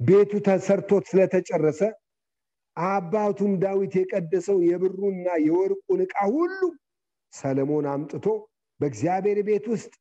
ቤቱ 0.00 0.32
ተሰርቶት 0.46 1.04
ስለተጨረሰ 1.10 1.80
አባቱም 2.76 3.52
ዳዊት 3.62 3.94
የቀደሰው 3.98 4.58
የብሩና 4.68 5.26
የወርቁን 5.46 6.00
ዕቃ 6.04 6.16
ሁሉ 6.34 6.60
ሰለሞን 7.32 7.86
አምጥቶ 7.92 8.26
በእግዚአብሔር 8.80 9.38
ቤት 9.48 9.66
ውስጥ 9.72 9.92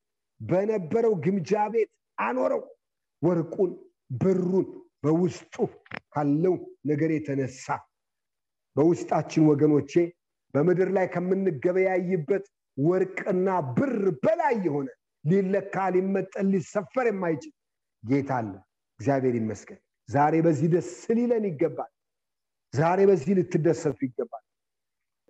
በነበረው 0.42 1.14
ግምጃ 1.26 1.52
ቤት 1.74 1.90
አኖረው። 2.18 2.64
ወርቁን 3.22 3.72
ብሩን 4.22 4.68
በውስጡ 5.04 5.56
ካለው 6.14 6.56
ነገር 6.90 7.12
የተነሳ 7.16 7.66
በውስጣችን 8.76 9.44
ወገኖቼ 9.52 9.94
በምድር 10.54 10.90
ላይ 10.96 11.06
ከምንገበያይበት 11.14 12.46
ወርቅና 12.78 13.48
ብር 13.78 13.94
በላይ 14.24 14.56
የሆነ 14.66 14.88
ሊለካ 15.26 15.76
ሊመጠን 15.96 16.48
ሊሰፈር 16.54 17.08
የማይችል 17.10 17.54
ጌታ 18.04 18.32
አለ። 18.40 18.52
እግዚአብሔር 19.00 19.36
ይመስገን። 19.40 19.80
ዛሬ 20.10 20.36
በዚህ 20.46 20.70
ደስ 20.74 20.90
ሊለን 21.18 21.46
ይገባል። 21.50 21.92
ዛሬ 22.74 23.00
በዚህ 23.10 23.32
ልትደሰቱ 23.38 24.00
ይገባል። 24.08 24.44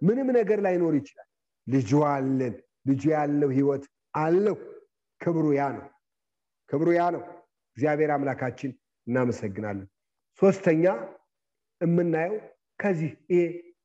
ምንም 0.01 0.27
ነገር 0.37 0.59
ላይኖር 0.65 0.93
ይችላል። 0.99 1.27
ልጁ 1.67 1.91
አለን። 2.11 2.53
ልጁ 2.87 3.03
ያለው 3.13 3.49
ህይወት 3.55 3.83
አለው። 4.17 4.55
ክብሩ 5.21 5.45
ያ 5.53 5.63
ነው። 5.75 5.85
ክብሩ 6.69 6.87
ያ 6.93 7.03
ነው። 7.15 7.23
እግዚአብሔር 7.77 8.11
አምላካችን 8.15 8.71
እናመሰግናለን። 9.07 9.87
ሶስተኛ 10.39 10.83
የምናየው 11.81 12.35
ከዚህ 12.79 13.11
ይሄ 13.31 13.41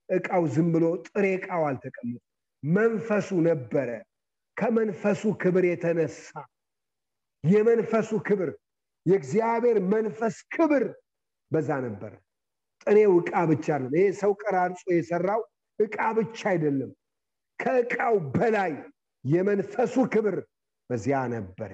እቃው 0.09 0.43
ዝም 0.55 0.69
ብሎ 0.75 0.85
ጥሬ 1.07 1.25
እቃው 1.39 1.63
አልተቀመጠ 1.69 2.23
መንፈሱ 2.63 3.29
ነበረ። 3.49 3.89
ከመንፈሱ 4.57 5.23
ክብር 5.43 5.65
የተነሳ 5.69 6.29
የመንፈሱ 7.45 8.11
ክብር 8.29 8.51
የእግዚአብሔር 9.07 9.79
መንፈስ 9.93 10.37
ክብር 10.55 10.85
በዛ 11.51 11.71
ነበረ። 11.85 12.13
ጥሬው 12.83 13.13
እቃ 13.21 13.33
ብቻ 13.51 13.67
ነው። 13.83 13.91
ይሄ 13.95 14.05
ሰው 14.21 14.33
ቀራርጾ 14.43 14.83
የሰራው 14.93 15.41
እቃ 15.79 15.99
ብቻ 16.19 16.39
አይደለም። 16.53 16.91
ከእቃው 17.59 18.15
በላይ 18.35 18.73
የመንፈሱ 19.25 19.95
ክብር 20.15 20.37
በዚያ 20.91 21.19
ነበረ። 21.35 21.73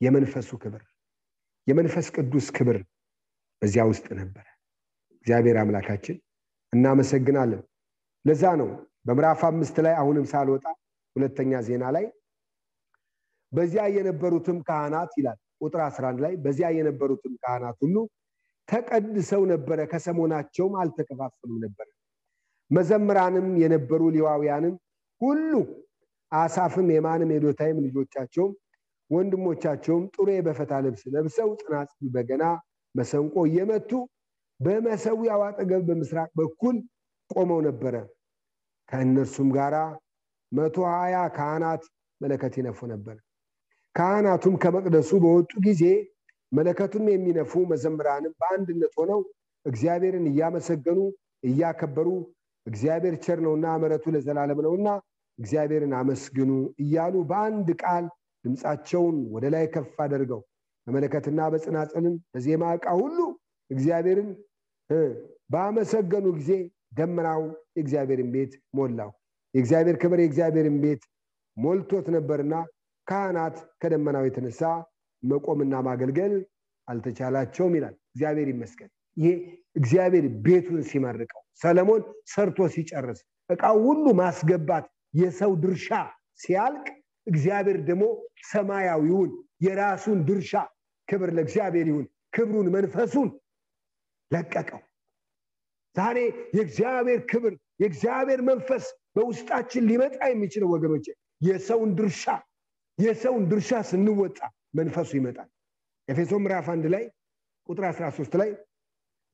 የመንፈሱ 0.00 0.50
ክብር 0.62 0.82
የመንፈስ 1.66 2.06
ቅዱስ 2.16 2.46
ክብር 2.56 2.78
በዚያ 3.62 3.82
ውስጥ 3.90 4.06
ነበረ። 4.20 4.46
እግዚአብሔር 5.16 5.56
አምላካችን 5.60 6.16
እናመሰግናለን። 6.72 7.62
ለዛ 8.24 8.44
ነው 8.60 8.68
በምዕራፍ 9.06 9.40
አምስት 9.48 9.76
ላይ 9.86 9.94
አሁንም 10.00 10.26
ሳልወጣ 10.32 10.64
ሁለተኛ 11.16 11.60
ዜና 11.66 11.84
ላይ 11.96 12.04
በዚያ 13.52 13.82
የነበሩትም 13.96 14.58
ካህናት 14.68 15.12
ይላል 15.18 15.38
ቁጥር 15.60 15.80
11 15.86 16.22
ላይ 16.24 16.32
በዚያ 16.44 16.68
የነበሩትም 16.76 17.34
ካህናት 17.42 17.76
ሁሉ 17.84 17.96
ተቀድሰው 18.68 19.42
ነበረ፣ 19.50 19.78
ከሰሞናቸውም 19.90 20.74
አልተከፋፈሉም 20.80 21.58
ነበረ። 21.64 21.88
መዘምራንም 22.70 23.48
የነበሩ 23.62 24.02
ሌዋውያንም 24.14 24.74
ሁሉ 25.20 25.52
አሳፍም፣ 26.32 26.88
የማንም፣ 26.94 27.32
የዶታይም 27.34 27.78
ልጆቻቸውም 27.84 28.52
ወንድሞቻቸውም 29.10 30.04
ጥሩ 30.14 30.26
የበፈታ 30.34 30.72
ልብስ 30.84 31.02
ለብሰው 31.14 31.50
ጽናጽል፣ 31.60 32.06
በገና፣ 32.14 32.44
መሰንቆ 32.94 33.34
እየመቱ 33.48 33.90
በመሰዊያው 34.60 35.40
አጠገብ 35.46 35.82
በምስራቅ 35.88 36.30
በኩል 36.40 36.76
ቆመው 37.30 37.60
ነበረ። 37.66 37.94
ከእነርሱም 38.88 39.48
ጋር 39.56 39.74
መቶ 40.52 40.76
ሀያ 40.92 41.16
ካህናት 41.36 41.84
መለከት 42.20 42.54
ይነፉ 42.58 42.80
ነበር። 42.92 43.16
ካህናቱም 43.94 44.54
ከመቅደሱ 44.62 45.10
በወጡ 45.24 45.52
ጊዜ 45.66 45.82
መለከቱም 46.54 47.06
የሚነፉ 47.10 47.52
መዘምራንም 47.70 48.32
በአንድነት 48.40 48.92
ሆነው 49.00 49.20
እግዚአብሔርን 49.66 50.26
እያመሰገኑ 50.30 51.00
እያከበሩ 51.44 52.08
እግዚአብሔር 52.66 53.14
ቸር 53.24 53.38
ነውና 53.44 53.66
ምሕረቱ 53.80 54.04
ለዘላለም 54.14 54.60
ነውና 54.66 54.88
እግዚአብሔርን 55.38 55.94
አመስግኑ 55.98 56.50
እያሉ 56.82 57.14
በአንድ 57.30 57.68
ቃል 57.82 58.04
ድምፃቸውን 58.44 59.16
ወደ 59.34 59.44
ላይ 59.54 59.64
ከፍ 59.74 59.96
አድርገው 60.04 60.40
በመለከትና 60.86 61.40
በጽናጽልም 61.52 62.14
በዜማ 62.32 62.72
ዕቃ 62.76 62.86
ሁሉ 63.00 63.18
እግዚአብሔርን 63.70 64.30
ባመሰገኑ 65.52 66.26
ጊዜ 66.38 66.50
ደመናው 66.98 67.42
የእግዚአብሔርን 67.76 68.30
ቤት 68.34 68.52
ሞላው። 68.78 69.10
የእግዚአብሔር 69.54 69.96
ክብር 70.02 70.18
የእግዚአብሔርን 70.22 70.76
ቤት 70.84 71.02
ሞልቶት 71.56 72.06
ነበርና 72.16 72.54
ካህናት 73.06 73.56
ከደመናው 73.82 74.24
የተነሳ 74.26 74.60
መቆምና 75.24 75.74
ማገልገል 75.86 76.34
አልተቻላቸውም 76.88 77.74
ይላል። 77.78 77.94
እግዚአብሔር 78.08 78.48
ይመስገን። 78.52 78.90
ይሄ 79.16 79.28
እግዚአብሔር 79.76 80.24
ቤቱን 80.44 80.80
ሲመርቀው 80.90 81.42
ሰለሞን 81.62 82.02
ሰርቶ 82.32 82.66
ሲጨርስ 82.74 83.20
ዕቃው 83.50 83.76
ሁሉ 83.86 84.04
ማስገባት 84.20 84.84
የሰው 85.14 85.52
ድርሻ 85.62 85.88
ሲያልቅ 86.40 86.86
እግዚአብሔር 87.26 87.78
ደግሞ 87.88 88.04
ሰማያዊውን 88.50 89.30
የራሱን 89.66 90.18
ድርሻ 90.28 90.52
ክብር 91.08 91.30
ለእግዚአብሔር 91.36 91.86
ይሁን 91.90 92.06
ክብሩን 92.34 92.68
መንፈሱን 92.74 93.28
ለቀቀው። 94.30 94.80
ዛሬ 95.96 96.18
የእግዚአብሔር 96.56 97.20
ክብር 97.30 97.52
የእግዚአብሔር 97.80 98.40
መንፈስ 98.48 98.84
በውስጣችን 99.16 99.86
ሊመጣ 99.90 100.18
የሚችለው 100.30 100.68
ወገኖች 100.74 101.06
የሰውን 101.40 101.90
ድርሻ 101.98 102.24
የሰውን 102.98 103.44
ድርሻ 103.50 103.70
ስንወጣ 103.88 104.38
መንፈሱ 104.74 105.10
ይመጣል። 105.18 105.48
ኤፌሶ 106.08 106.32
ምዕራፍ 106.42 106.66
አንድ 106.72 106.86
ላይ 106.94 107.04
ቁጥር 107.68 107.84
13 107.90 108.34
ላይ 108.40 108.50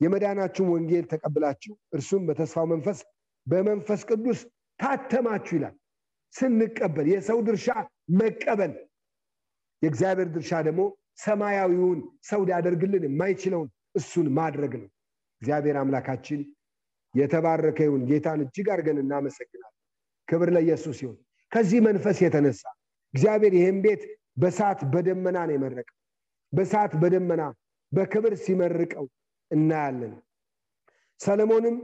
የመዳናችሁን 0.00 0.70
ወንጌል 0.74 1.04
ተቀብላችሁ 1.12 1.72
እርሱም 1.96 2.22
በተስፋው 2.28 2.66
መንፈስ 2.72 2.98
በመንፈስ 3.46 4.00
ቅዱስ 4.10 4.40
ታተማችሁ 4.80 5.54
ይላል። 5.58 5.74
ስንቀበል 6.34 7.06
የሰው 7.12 7.38
ድርሻ 7.46 7.68
መቀበል፣ 8.18 8.72
የእግዚአብሔር 9.82 10.28
ድርሻ 10.34 10.52
ደግሞ 10.66 10.82
ሰማያዊውን 11.24 11.98
ሰው 12.22 12.40
ሊያደርግልን 12.48 13.02
የማይችለውን 13.06 13.68
እሱን 13.94 14.26
ማድረግ 14.38 14.72
ነው። 14.80 14.88
እግዚአብሔር 15.42 15.76
አምላካችን 15.82 16.40
የተባረከ 17.14 17.78
ይሁን። 17.86 18.02
ጌታን 18.10 18.40
እጅግ 18.44 18.66
አድርገን 18.74 18.98
እናመሰግናለን። 19.02 19.76
ክብር 20.28 20.48
ለኢየሱስ 20.56 20.98
ይሁን። 21.04 21.18
ከዚህ 21.52 21.80
መንፈስ 21.86 22.18
የተነሳ 22.24 22.62
እግዚአብሔር 23.14 23.54
ይህን 23.58 23.78
ቤት 23.84 24.02
በሰዓት 24.36 24.80
በደመና 24.92 25.38
ነው 25.48 25.54
የመረቀው። 25.56 25.96
በሰዓት 26.52 26.92
በደመና 27.02 27.42
በክብር 27.92 28.34
ሲመርቀው 28.44 29.06
እናያለን። 29.50 30.12
ሰለሞንም 31.20 31.76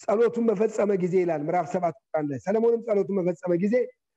ጸሎቱን 0.00 0.44
በፈጸመ 0.48 0.90
ጊዜ 1.02 1.14
ይላል 1.22 1.42
ምዕራፍ 1.46 1.66
ሰባት 1.74 1.96
ላይ 2.30 2.38
ሰለሞንም 2.46 2.80
ጸሎቱን 2.86 3.16
በፈጸመ 3.20 3.52
ጊዜ 3.62 3.74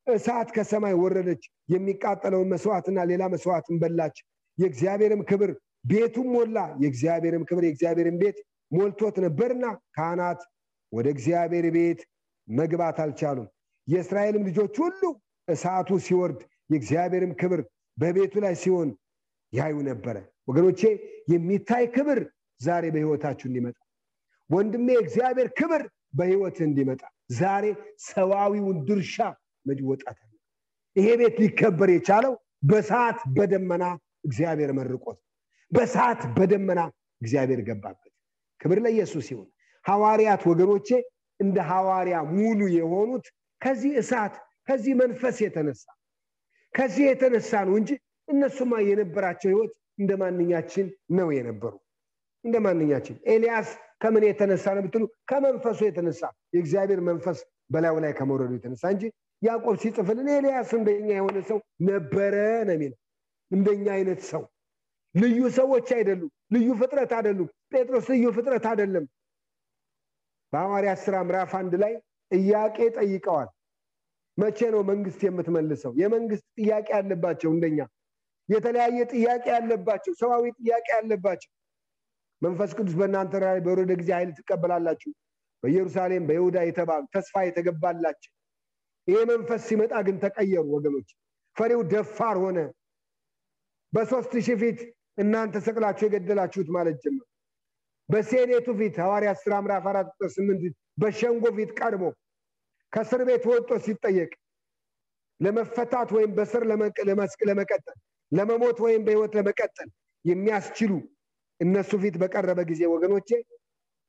እሳት 0.08 0.50
ከሰማይ 0.56 0.96
ወረደች፣ 1.02 1.42
የሚቃጠለውን 1.74 2.52
መስዋዕትና 2.54 3.00
ሌላ 3.12 3.24
መስዋዕትን 3.34 3.78
በላች። 3.82 4.18
የእግዚአብሔርም 4.58 5.22
ክብር 5.30 5.52
ቤቱም 5.90 6.28
ሞላ። 6.36 6.58
የእግዚአብሔርም 6.84 7.44
ክብር 7.50 7.64
የእግዚአብሔርን 7.68 8.18
ቤት 8.22 8.38
ሞልቶት 8.72 9.16
ነበርና 9.26 9.66
ካህናት 9.96 10.42
ወደ 10.92 11.08
እግዚአብሔር 11.16 11.66
ቤት 11.76 12.00
መግባት 12.48 12.98
አልቻሉም። 13.04 13.48
የእስራኤልም 13.88 14.44
ልጆች 14.50 14.76
ሁሉ 14.84 15.02
እሳቱ 15.48 16.00
ሲወርድ 16.06 16.42
የእግዚአብሔርም 16.70 17.32
ክብር 17.42 17.62
በቤቱ 17.98 18.34
ላይ 18.44 18.54
ሲሆን 18.62 18.90
ያዩ 19.54 19.76
ነበረ። 19.90 20.18
ወገኖቼ 20.48 20.82
የሚታይ 21.34 21.86
ክብር 21.96 22.20
ዛሬ 22.62 22.86
በህይወታችሁ 22.94 23.46
እንዲመጣ 23.50 23.78
ወንድሜ፣ 24.50 24.88
የእግዚአብሔር 24.96 25.50
ክብር 25.60 25.82
በህይወት 26.14 26.58
እንዲመጣ 26.68 27.02
ዛሬ 27.40 27.66
ሰዋዊውን 28.06 28.78
ድርሻ 28.88 29.16
መወጣት 29.66 30.18
ይሄ 30.96 31.08
ቤት 31.20 31.36
ሊከበር 31.42 31.90
የቻለው 31.94 32.34
በሰዓት 32.70 33.20
በደመና 33.36 33.84
እግዚአብሔር 34.24 34.72
መርቆት፣ 34.78 35.18
በሰዓት 35.72 36.22
በደመና 36.38 36.80
እግዚአብሔር 37.22 37.62
ገባበት። 37.68 38.12
ክብር 38.62 38.78
ለኢየሱስ 38.86 39.28
ይሁን። 39.32 39.48
ሐዋርያት 39.86 40.42
ወገኖቼ 40.50 40.90
እንደ 41.40 41.58
ሐዋርያ 41.70 42.16
ሙሉ 42.34 42.62
የሆኑት 42.78 43.26
ከዚህ 43.62 43.94
እሳት 44.02 44.34
ከዚህ 44.68 44.94
መንፈስ 45.02 45.38
የተነሳ 45.46 45.84
ከዚህ 46.76 47.04
የተነሳ 47.10 47.52
ነው 47.68 47.76
እንጂ 47.80 47.92
እነሱማ 48.28 48.74
የነበራቸው 48.88 49.50
ህይወት 49.52 49.72
እንደ 50.00 50.12
ማንኛችን 50.22 50.88
ነው 51.18 51.30
የነበሩ። 51.36 51.74
እንደ 52.44 52.58
ማንኛችን። 52.66 53.16
ኤልያስ 53.32 53.70
ከምን 54.02 54.24
የተነሳ 54.28 54.66
ነው 54.76 54.84
ብትሉ 54.86 55.04
ከመንፈሱ 55.30 55.80
የተነሳ። 55.88 56.22
የእግዚአብሔር 56.54 57.02
መንፈስ 57.10 57.40
በላዩ 57.74 57.96
ላይ 58.04 58.12
ከመውረዱ 58.20 58.52
የተነሳ 58.58 58.84
እንጂ 58.94 59.04
ያዕቆብ 59.42 59.76
ሲጽፍልን 59.82 60.30
ኤልያስ 60.36 60.70
እንደኛ 60.78 61.10
የሆነ 61.14 61.38
ሰው 61.50 61.60
ነበረ 61.90 62.36
ነው 62.70 62.80
እንደኛ 63.52 63.86
አይነት 63.98 64.22
ሰው። 64.32 64.44
ልዩ 65.16 65.40
ሰዎች 65.58 65.88
አይደሉም። 65.96 66.32
ልዩ 66.56 66.68
ፍጥረት 66.82 67.12
አይደሉም። 67.18 67.48
ጴጥሮስ 67.72 68.08
ልዩ 68.14 68.26
ፍጥረት 68.36 68.66
አይደለም። 68.72 69.06
በሐዋርያት 70.54 71.00
ስራ 71.06 71.16
ምዕራፍ 71.26 71.52
አንድ 71.60 71.74
ላይ 71.84 71.94
ጥያቄ 72.32 72.78
ጠይቀዋል 72.98 73.48
መቼ 74.40 74.60
ነው 74.74 74.82
መንግስት 74.90 75.22
የምትመልሰው? 75.26 75.92
የመንግስት 76.02 76.46
ጥያቄ 76.58 76.88
ያለባቸው 76.98 77.50
እንደኛ። 77.56 77.80
የተለያየ 78.50 79.00
ጥያቄ 79.14 79.46
ያለባቸው 79.56 80.14
ሰዋዊ 80.22 80.44
ጥያቄ 80.60 80.86
ያለባቸው 80.98 81.52
መንፈስ 82.42 82.72
ቅዱስ 82.78 82.94
በእናንተ 83.00 83.34
ላይ 83.44 83.58
በወረደ 83.66 83.92
ጊዜ 84.02 84.10
ኃይል 84.18 84.30
ትቀበላላችሁ። 84.38 85.12
በኢየሩሳሌም 85.64 86.24
በይሁዳ 86.30 86.58
የተባሉ 86.66 87.04
ተስፋ 87.16 87.42
የተገባላቸው። 87.46 88.32
ይሄ 89.08 89.18
መንፈስ 89.32 89.62
ሲመጣ 89.70 89.94
ግን 90.08 90.18
ተቀየሩ 90.24 90.66
ወገኖች። 90.76 91.10
ፈሪው 91.56 91.82
ደፋር 91.94 92.38
ሆነ። 92.44 92.60
በሶስት 93.94 94.34
ሺህ 94.46 94.58
ፊት 94.62 94.80
እናንተ 95.18 95.56
ሰቅላችሁ 95.68 96.06
የገደላችሁት 96.08 96.70
ማለት 96.76 96.98
ጀመር። 97.04 97.26
በሴኔቱ 98.10 98.68
ፊት 98.80 98.96
ሐዋርያ 99.04 99.32
ስራ 99.42 99.54
ምዕራፍ 99.64 99.86
አራት 99.92 100.08
ቁጥር 100.14 100.30
ስምንት 100.36 100.62
በሸንጎ 101.02 101.46
ፊት 101.58 101.72
ቀድሞ 101.80 102.04
ከእስር 102.94 103.22
ቤት 103.28 103.44
ወጥቶ 103.50 103.72
ሲጠየቅ 103.86 104.32
ለመፈታት 105.40 106.10
ወይም 106.16 106.32
በስር 106.38 106.64
ለመቀጠል 107.50 107.98
ለመሞት 108.32 108.78
ወይም 108.86 109.02
በህይወት 109.06 109.34
ለመቀጠል 109.38 109.90
የሚያስችሉ 110.26 110.92
እነሱ 111.60 111.92
ፊት 112.02 112.16
በቀረበ 112.22 112.60
ጊዜ 112.70 112.82
ወገኖቼ 112.94 113.30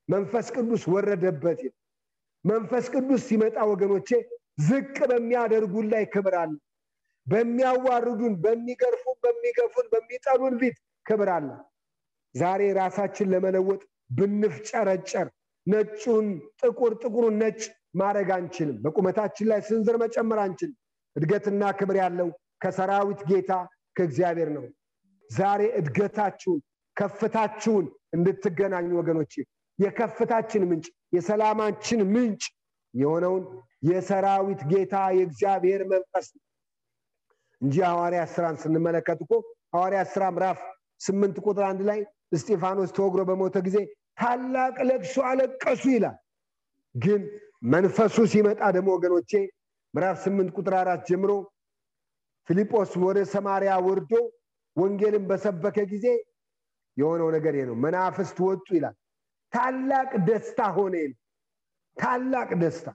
መንፈስ 0.09 0.47
ቅዱስ 0.57 0.83
ወረደበት 0.93 1.61
መንፈስ 2.45 2.85
ቅዱስ 2.95 3.23
ሲመጣ 3.29 3.57
ወገኖቼ 3.71 4.09
ዝቅ 4.67 4.97
በሚያደርጉን 5.11 5.87
ላይ 5.93 6.05
ክብር 6.15 6.35
አለ። 6.41 6.53
በሚያዋርዱን 7.27 8.35
በሚገርፉን 8.45 9.17
በሚገፉን 9.25 9.87
በሚጠሉን 9.93 10.55
ፊት 10.61 10.77
ክብር 11.07 11.29
አለ። 11.37 11.49
ዛሬ 12.35 12.63
ራሳችን 12.79 13.31
ለመለወጥ 13.33 13.83
ብንፍጨረጨር 14.11 15.29
ነጩን 15.67 16.27
ጥቁር 16.61 16.93
ጥቁሩን 17.03 17.37
ነጭ 17.43 17.61
ማድረግ 17.95 18.29
አንችልም። 18.37 18.77
በቁመታችን 18.85 19.49
ላይ 19.51 19.61
ስንዝር 19.69 19.97
መጨመር 20.03 20.39
አንችልም። 20.45 20.77
እድገትና 21.17 21.63
ክብር 21.79 21.97
ያለው 22.03 22.29
ከሰራዊት 22.63 23.21
ጌታ 23.31 23.53
ከእግዚአብሔር 23.97 24.51
ነው። 24.57 24.65
ዛሬ 25.31 25.63
እድገታችሁን 25.81 26.61
ከፍታችሁን 26.97 27.85
እንድትገናኙ 28.17 28.89
ወገኖች 28.99 29.33
የከፍታችን 29.79 30.63
ምንጭ 30.71 30.87
የሰላማችን 31.17 32.01
ምንጭ 32.15 32.43
የሆነውን 32.95 33.45
የሰራዊት 33.89 34.61
ጌታ 34.73 34.95
የእግዚአብሔር 35.17 35.83
መንፈስ 35.93 36.27
ነው 36.35 36.43
እንጂ 37.61 37.77
ሐዋርያ 37.89 38.23
ስራን 38.33 38.57
ስንመለከት 38.63 39.19
እኮ 39.25 39.33
ሐዋርያ 39.75 40.01
ስራ 40.13 40.25
ምዕራፍ 40.35 40.61
ስምንት 41.01 41.37
ቁጥር 41.45 41.65
አንድ 41.69 41.83
ላይ 41.89 42.01
እስጢፋኖስ 42.33 42.91
ተወግሮ 42.97 43.21
በሞተ 43.29 43.57
ጊዜ 43.67 43.79
ታላቅ 44.21 44.77
ለቅሶ 44.89 45.17
አለቀሱ 45.29 45.83
ይላል። 45.95 46.17
ግን 46.95 47.23
መንፈሱ 47.63 48.17
ሲመጣ 48.33 48.61
ደግሞ 48.77 48.89
ወገኖቼ 48.97 49.33
ምዕራፍ 49.95 50.17
ስምንት 50.25 50.51
ቁጥር 50.57 50.75
አራት 50.79 51.01
ጀምሮ 51.09 51.31
ፊልጶስ 52.49 52.93
ወደ 53.03 53.19
ሰማሪያ 53.33 53.73
ወርዶ 53.87 54.13
ወንጌልን 54.77 55.25
በሰበከ 55.31 55.79
ጊዜ 55.93 56.07
የሆነው 56.97 57.29
ነገር 57.37 57.55
ነው። 57.69 57.77
መናፍስት 57.85 58.39
ወጡ 58.47 58.67
ይላል። 58.77 58.97
ታላቅ 59.53 60.11
ደስታ 60.29 60.61
ሆነ 60.77 60.95
ታላቅ 61.97 62.51
ደስታ። 62.63 62.89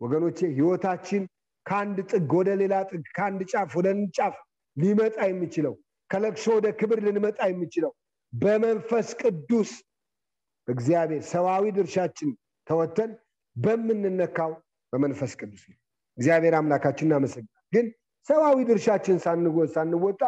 ወገኖቼ 0.00 0.38
ህይወታችን 0.56 1.22
ከአንድ 1.66 1.98
ጥግ 2.10 2.32
ወደ 2.38 2.50
ሌላ 2.62 2.74
ጥግ 2.90 3.04
ከአንድ 3.16 3.40
ጫፍ 3.52 3.70
ወደ 3.78 3.88
ጫፍ 4.16 4.34
ሊመጣ 4.76 5.16
የሚችለው 5.28 5.74
ከለቅሶ 6.10 6.46
ወደ 6.56 6.66
ክብር 6.80 6.98
ልንመጣ 7.06 7.38
የሚችለው 7.50 7.92
በመንፈስ 8.32 9.08
ቅዱስ 9.20 9.70
እግዚአብሔር 10.68 11.22
ሰዋዊ 11.30 11.64
ድርሻችን 11.76 12.30
ተወተን 12.66 13.10
በምንነካው 13.56 14.52
በመንፈስ 14.92 15.32
ቅዱስ 15.40 15.62
እግዚአብሔር 16.18 16.54
አምላካችን 16.58 17.06
እናመሰግናል 17.08 17.62
ግን 17.72 17.86
ሰዋዊ 18.28 18.58
ድርሻችን 18.68 19.16
ሳንወጣ 19.74 20.22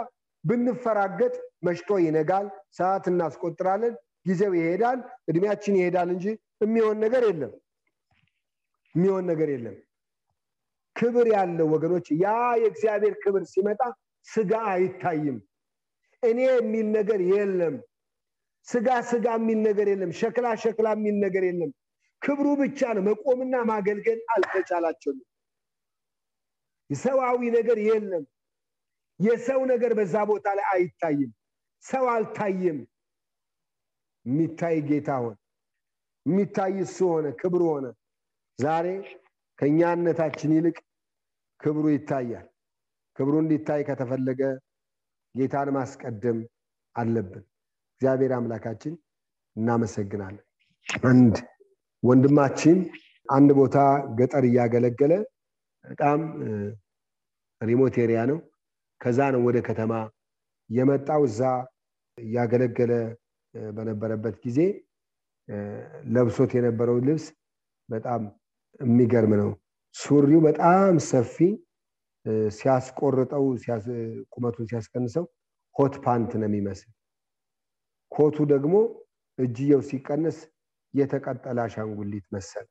ብንፈራገጥ 0.44 1.34
መሽቶ 1.66 1.90
ይነጋል። 2.04 2.46
ሰዓት 2.72 3.04
እናስቆጥራለን። 3.10 3.94
ጊዜው 4.26 4.52
ይሄዳል። 4.58 4.98
እድሜያችን 5.30 5.74
ይሄዳል 5.78 6.08
እንጂ 6.14 6.26
የሚሆን 6.62 6.96
ነገር 7.04 7.22
የለም። 7.28 7.52
የሚሆን 8.94 9.24
ነገር 9.30 9.48
የለም። 9.54 9.76
ክብር 10.96 11.26
ያለው 11.34 11.66
ወገኖች 11.74 12.06
ያ 12.16 12.28
የእግዚአብሔር 12.62 13.14
ክብር 13.24 13.42
ሲመጣ 13.52 13.80
ስጋ 14.26 14.52
አይታይም። 14.72 15.38
እኔ 16.22 16.38
የሚል 16.50 16.86
ነገር 16.98 17.20
የለም። 17.32 17.74
ስጋ 18.68 18.88
ስጋ 19.10 19.26
የሚል 19.38 19.58
ነገር 19.68 19.88
የለም። 19.92 20.12
ሸክላ 20.20 20.46
ሸክላ 20.62 20.86
የሚል 20.96 21.16
ነገር 21.26 21.44
የለም 21.48 21.72
ክብሩ 22.22 22.46
ብቻ 22.61 22.81
ነው። 22.96 23.02
መቆምና 23.09 23.55
ማገልገል 23.70 24.20
አልተቻላቸውም። 24.35 25.18
ሰዋዊ 26.90 27.40
ነገር 27.57 27.79
የለም። 27.87 28.24
የሰው 29.20 29.61
ነገር 29.72 29.92
በዛ 29.98 30.14
ቦታ 30.31 30.46
ላይ 30.59 30.66
አይታይም። 30.72 31.31
ሰው 31.85 32.05
አልታየም 32.14 32.79
የሚታይ 34.26 34.76
ጌታ 34.88 35.11
ሆነ። 35.22 35.35
የሚታይ 36.26 36.74
እሱ 36.85 36.98
ሆነ። 37.12 37.26
ክብሩ 37.40 37.62
ሆነ። 37.72 37.87
ዛሬ 38.59 38.87
ከእኛነታችን 39.59 40.50
ይልቅ 40.57 40.76
ክብሩ 41.61 41.85
ይታያል። 41.94 42.46
ክብሩ 43.16 43.35
እንዲታይ 43.42 43.83
ከተፈለገ 43.88 44.40
ጌታን 45.35 45.68
ማስቀደም 45.76 46.38
አለብን። 46.96 47.44
እግዚአብሔር 47.94 48.33
አምላካችን 48.37 48.94
እናመሰግናለን። 49.57 50.44
አንድ 51.09 51.37
ወንድማችን 52.02 52.78
አንድ 53.28 53.50
ቦታ 53.59 53.76
ገጠር 54.18 54.44
እያገለገለ 54.48 55.12
በጣም 55.85 56.20
ሪሞት 57.61 57.94
ኤሪያ 58.02 58.20
ነው። 58.30 58.38
ከዛ 59.00 59.18
ነው 59.35 59.40
ወደ 59.46 59.59
ከተማ 59.68 59.92
የመጣው። 60.70 61.22
እዛ 61.28 61.40
እያገለገለ 62.18 62.92
በነበረበት 63.70 64.35
ጊዜ 64.44 64.59
ለብሶት 66.14 66.50
የነበረው 66.56 66.96
ልብስ 67.06 67.26
በጣም 67.88 68.22
የሚገርም 68.80 69.32
ነው። 69.42 69.50
ሱሪው 69.94 70.40
በጣም 70.46 70.94
ሰፊ 71.11 71.37
ሲያስቆርጠው 72.52 73.44
ቁመቱን 74.35 74.66
ሲያስቀንሰው 74.70 75.24
hot 75.76 75.94
pant 76.05 76.31
ነው 76.40 76.48
የሚመስል። 76.48 76.90
ኮቱ 78.12 78.37
ደግሞ 78.52 78.74
እጅየው 79.38 79.80
ሲቀነስ 79.88 80.38
የተቀጠለ 80.96 81.59
አሻንጉሊት 81.64 82.26
መሰል 82.32 82.66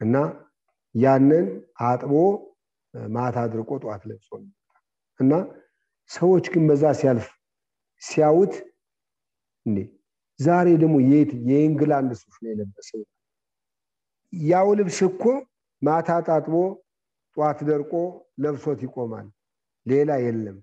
እና 0.00 0.14
ያንን 0.94 1.46
አጥቦ 1.84 2.12
ማታ 3.14 3.36
አድርቆ 3.46 3.70
ጠዋት 3.82 4.02
ለብሶ 4.10 4.30
እና 5.20 5.32
ሰዎች 6.10 6.44
ግን 6.52 6.64
በዛ 6.68 6.84
ሲያልፍ 7.00 7.26
ሲያዩት 8.02 8.54
እንዴ 9.66 9.78
ዛሬ 10.40 10.68
ደግሞ 10.82 10.96
የት 11.10 11.30
የእንግላንድ 11.50 12.12
ሱፍ 12.20 12.34
ነው 12.42 12.50
የለበሰው? 12.52 13.02
ያው 14.32 14.68
ልብስ 14.78 14.98
እኮ 15.08 15.22
ማታ 15.82 16.08
ታጥቦ 16.26 16.54
ጠዋት 17.36 17.58
ደርቆ 17.68 17.92
ለብሶት 18.42 18.80
ይቆማል 18.86 19.26
ሌላ 19.86 20.10
የለም። 20.24 20.58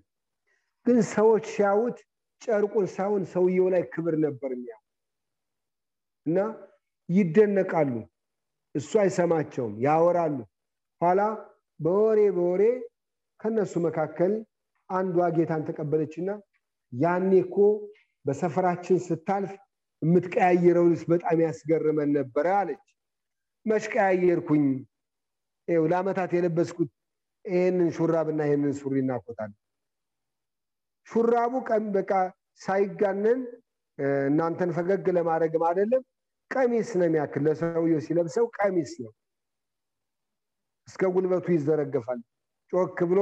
ግን 0.86 0.98
ሰዎች 1.14 1.44
ሲያዩት 1.54 1.98
ጨርቁን 2.42 2.86
ሳይሆን 2.94 3.22
ሰውየው 3.32 3.66
ላይ 3.74 3.82
ክብር 3.92 4.14
ነበር 4.24 4.50
የሚያ 4.54 4.74
እና 6.26 6.38
ይደነቃሉ። 7.08 7.92
እሱ 8.74 8.90
አይሰማቸውም 9.00 9.74
ያወራሉ። 9.84 10.36
ኋላ 11.00 11.20
በወሬ 11.80 12.20
በወሬ 12.36 12.62
ከነሱ 13.40 13.72
መካከል 13.86 14.32
አንዷ 14.90 15.26
ጌታን 15.36 15.62
ተቀበለችና 15.68 16.30
ያኔ 16.92 17.30
እኮ 17.44 17.56
በሰፈራችን 18.24 18.98
ስታልፍ 19.06 19.52
የምትቀያየረው 20.02 20.86
ልብስ 20.90 21.02
በጣም 21.12 21.38
ያስገርመን 21.44 22.10
ነበረ 22.18 22.46
አለች። 22.60 22.84
መች 23.66 23.84
ቀያየርኩኝ? 23.92 24.64
ው 25.68 25.84
ለአመታት 25.90 26.30
የለበስኩት 26.36 26.90
ይህንን 27.44 27.88
ሹራብና 27.96 28.40
ይህንን 28.46 28.72
ሱሪ 28.80 28.94
እናኮታል 29.02 29.52
ሹራቡ 31.08 31.54
ቀን 31.68 31.84
በቃ 31.94 32.10
ሳይጋነን 32.60 33.40
እናንተን 34.26 34.70
ፈገግ 34.76 35.06
ለማድረግም 35.16 35.64
አይደለም 35.68 36.02
ቀሚስ 36.52 36.90
ነው 36.98 37.06
የሚያክል 37.08 37.42
ለሰውየው 37.46 38.00
ሲለብሰው 38.06 38.46
ቀሚስ 38.58 38.92
ነው። 39.04 39.12
እስከ 40.88 41.02
ጉልበቱ 41.14 41.46
ይዘረገፋል። 41.54 42.20
ጮክ 42.72 42.98
ብሎ 43.10 43.20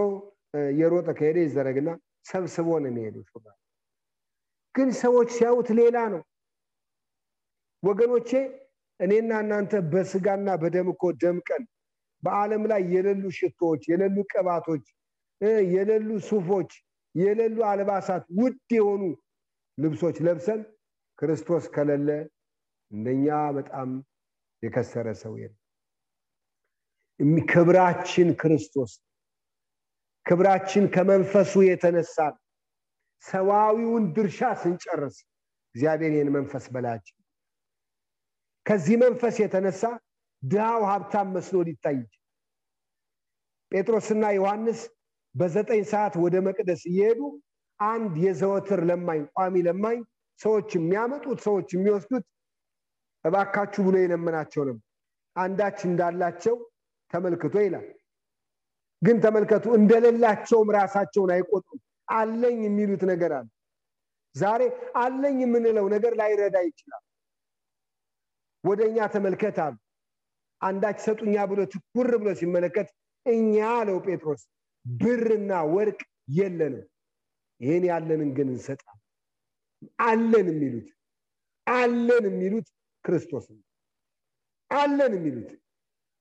የሮጠ 0.78 1.08
ከሄደ 1.18 1.38
ይዘረግና 1.44 1.88
ሰብስቦ 2.30 2.68
ነው 2.82 2.90
የሚሄደው 2.90 3.24
ግን 4.74 4.88
ሰዎች 5.00 5.28
ሲያዩት 5.36 5.68
ሌላ 5.78 5.98
ነው። 6.14 6.22
ወገኖቼ 7.82 8.30
እኔና 9.00 9.32
እናንተ 9.44 9.74
በስጋና 9.92 10.48
በደም 10.62 10.88
እኮ 10.92 11.04
ደምቀን 11.22 11.62
በዓለም 12.22 12.62
ላይ 12.70 12.82
የሌሉ 12.94 13.24
ሽቶዎች 13.38 13.82
የሌሉ 13.90 14.16
ቅባቶች 14.32 14.84
የሌሉ 15.74 16.10
ሱፎች 16.28 16.70
የሌሉ 17.14 17.58
አልባሳት 17.70 18.24
ውድ 18.38 18.70
የሆኑ 18.76 19.02
ልብሶች 19.78 20.16
ለብሰን 20.26 20.60
ክርስቶስ 21.18 21.64
ከሌለ 21.74 22.08
እንደኛ 22.90 23.26
በጣም 23.56 23.88
የከሰረ 24.62 25.08
ሰው 25.22 25.34
የለም። 25.40 25.56
ክብራችን 27.50 28.28
ክርስቶስ 28.40 28.92
ክብራችን 30.26 30.84
ከመንፈሱ 30.94 31.52
የተነሳ 31.66 32.16
ሰዋዊውን 33.24 34.04
ድርሻ 34.16 34.40
ስንጨርስ 34.62 35.16
እግዚአብሔር 35.74 36.12
ይህን 36.14 36.30
መንፈስ 36.36 36.64
በላችን 36.74 37.16
ከዚህ 38.66 38.96
መንፈስ 39.02 39.34
የተነሳ 39.42 39.82
ድሃው 40.42 40.82
ሀብታም 40.90 41.28
መስሎ 41.34 41.56
ሊታይ 41.68 41.98
ጴጥሮስና 43.72 44.24
ዮሐንስ 44.36 44.80
በዘጠኝ 45.34 45.82
ሰዓት 45.92 46.14
ወደ 46.22 46.36
መቅደስ 46.46 46.82
እየሄዱ 46.90 47.20
አንድ 47.80 48.14
የዘወትር 48.24 48.80
ለማኝ 48.90 49.20
ቋሚ 49.36 49.56
ለማኝ 49.68 49.98
ሰዎች 50.40 50.68
የሚያመጡት 50.76 51.38
ሰዎች 51.46 51.68
የሚወስዱት 51.74 52.24
እባካችሁ 53.24 53.82
ብሎ 53.86 53.96
የለመናቸው 54.02 54.62
ነበር 54.68 54.84
አንዳች 55.36 55.78
እንዳላቸው 55.88 56.56
ተመልክቶ 57.12 57.54
ይላል። 57.64 57.86
ግን 59.02 59.16
ተመልከቱ 59.24 59.66
እንደሌላቸውም 59.78 60.68
ራሳቸውን 60.76 61.30
አይቆጥሩም 61.34 61.80
አለኝ 62.08 62.58
የሚሉት 62.66 63.02
ነገር 63.10 63.32
አለ። 63.38 63.46
ዛሬ 64.34 64.62
አለኝ 65.00 65.36
የምንለው 65.44 65.86
ነገር 65.94 66.12
ላይረዳ 66.20 66.56
ይችላል። 66.66 67.02
ወደ 68.64 68.80
እኛ 68.88 69.06
ተመልከት 69.14 69.58
አሉ። 69.64 69.76
አንዳች 70.60 70.98
ሰጡኛ 71.06 71.34
ብሎ 71.50 71.60
ትኩር 71.72 72.10
ብሎ 72.20 72.30
ሲመለከት 72.40 72.88
እኛ 73.26 73.54
አለው 73.76 73.98
ጴጥሮስ 74.06 74.42
ብርና 74.84 75.52
ወርቅ 75.74 76.00
የለንም። 76.36 76.86
ይህን 77.60 77.84
ያለንን 77.90 78.30
ግን 78.36 78.48
እንሰጣ 78.52 78.82
አለን 80.06 80.46
የሚሉት 80.52 80.88
አለን 81.66 82.24
የሚሉት 82.30 82.68
ክርስቶስ 83.04 83.46
አለን 84.70 85.12
የሚሉት 85.18 85.50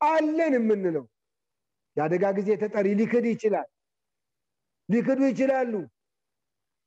አለን 0.02 0.54
የምንለው። 0.58 1.06
የአደጋ 1.98 2.26
ጊዜ 2.38 2.50
ተጠሪ 2.62 2.88
ሊክድ 3.00 3.26
ይችላል። 3.32 3.68
ሊክዱ 4.89 5.20
ይችላሉ። 5.32 5.74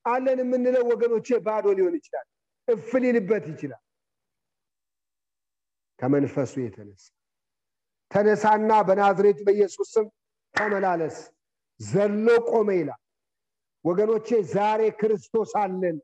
አለን 0.04 0.38
የምንለው 0.42 0.84
ወገኖቼ 0.92 1.26
ባዶ 1.44 1.66
ሊሆን 1.78 1.94
ይችላል። 1.98 2.26
እፍ 2.68 2.90
ሊልበት 3.02 3.44
ይችላል። 3.52 3.82
ከመንፈሱ 5.98 6.52
የተነሳ 6.62 7.04
ተነሳና 8.10 8.70
በናዝሬት 8.88 9.38
በኢየሱስ 9.46 9.88
ስም 9.94 10.06
ተመላለስ። 10.54 11.18
ዘሎ 11.80 12.26
ቆመ 12.48 12.68
ይላል። 12.78 13.00
ወገኖቼ 13.84 14.26
ዛሬ 14.52 14.82
ክርስቶስ 15.00 15.52
አለን። 15.62 15.96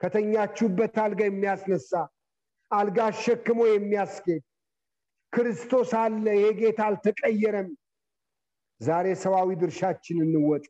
ከተኛችሁበት 0.00 0.94
አልጋ 1.02 1.20
የሚያስነሳ 1.28 1.90
አልጋ 2.70 2.98
አሸክሞ 3.10 3.60
የሚያስጌድ 3.68 4.42
ክርስቶስ 5.32 5.90
አለ 6.00 6.24
ይሄ 6.36 6.46
ጌታ 6.60 6.80
አልተቀየረም። 6.88 7.68
ዛሬ 8.80 9.06
ሰዋዊ 9.22 9.48
ድርሻችን 9.60 10.18
እንወጥ 10.24 10.64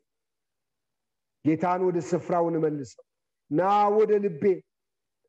ጌታን 1.45 1.81
ወደ 1.87 1.97
ስፍራው 2.09 2.45
እንመልሰው። 2.49 3.03
ና 3.51 3.61
ወደ 3.97 4.11
ልቤ። 4.23 4.43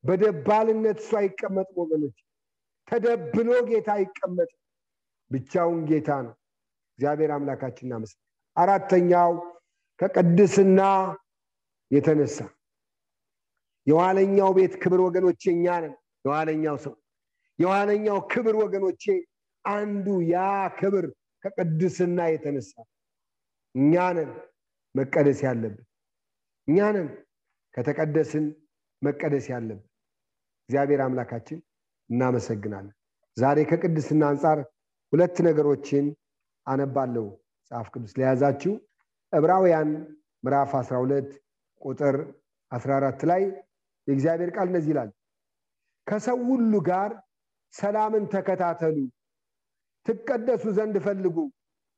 በደባልነት 0.04 0.98
እሱ 1.02 1.10
አይቀመጥም 1.20 1.76
ወገኖች። 1.82 2.16
ተደብሎ 2.88 3.48
ጌታ 3.68 3.88
አይቀመጥ። 3.96 4.50
ብቻውን 5.30 5.80
ጌታ 5.90 6.10
ነው። 6.26 6.34
እግዚአብሔር 6.92 7.30
አምላካችን 7.36 7.86
እናመስ 7.86 8.12
አራተኛው 8.56 9.30
ከቅድስና 10.00 10.80
የተነሳ 11.90 12.36
የኋለኛው 13.86 14.50
ቤት 14.56 14.74
ክብር 14.82 15.00
ወገኖቼ 15.06 15.42
እኛ 15.54 15.66
ነን 15.82 15.94
የኋለኛው 16.24 16.76
ሰው 16.84 16.94
የኋለኛው 17.58 18.18
ክብር 18.32 18.54
ወገኖቼ 18.62 19.04
አንዱ 19.64 20.06
ያ 20.30 20.38
ክብር 20.78 21.04
ከቅድስና 21.44 22.20
የተነሳ 22.32 22.72
እኛ 23.74 23.94
ነን 24.16 24.30
መቀደስ 24.94 25.40
ያለብን። 25.46 25.84
እኛ 26.68 26.78
ነን 26.96 27.08
ከተቀደስን 27.74 28.44
መቀደስ 29.02 29.46
ያለብን። 29.52 29.86
እግዚአብሔር 30.68 31.00
አምላካችን 31.06 31.58
እናመሰግናለን። 32.10 32.94
ዛሬ 33.36 33.58
ከቅድስና 33.70 34.22
አንጻር 34.30 34.58
ሁለት 35.12 35.36
ነገሮችን 35.46 36.06
አነባለሁ። 36.66 37.24
መጽሐፍ 37.60 37.86
ቅዱስ 37.94 38.12
ለያዛችሁ 38.18 38.72
ዕብራውያን 39.32 39.90
ምዕራፍ 40.44 40.72
12 40.80 41.30
ቁጥር 41.82 42.16
14 42.72 43.24
ላይ 43.30 43.42
የእግዚአብሔር 44.08 44.50
ቃል 44.56 44.66
እነዚህ 44.70 44.90
ይላል 44.92 45.10
ከሰው 46.06 46.38
ሁሉ 46.48 46.72
ጋር 46.88 47.10
ሰላምን 47.74 48.24
ተከታተሉ። 48.32 48.96
ትቀደሱ 50.06 50.64
ዘንድ 50.78 50.96
ፈልጉ። 51.04 51.36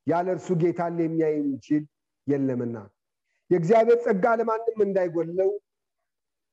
ያለ 0.07 0.27
እርሱ 0.35 0.47
ጌታን 0.61 0.97
የሚያይ 1.01 1.33
የሚችል 1.37 1.83
የለምና። 2.27 2.75
የእግዚአብሔር 3.49 3.97
ጸጋ 4.05 4.25
ለማንም 4.39 4.79
እንዳይጎለው 4.85 5.49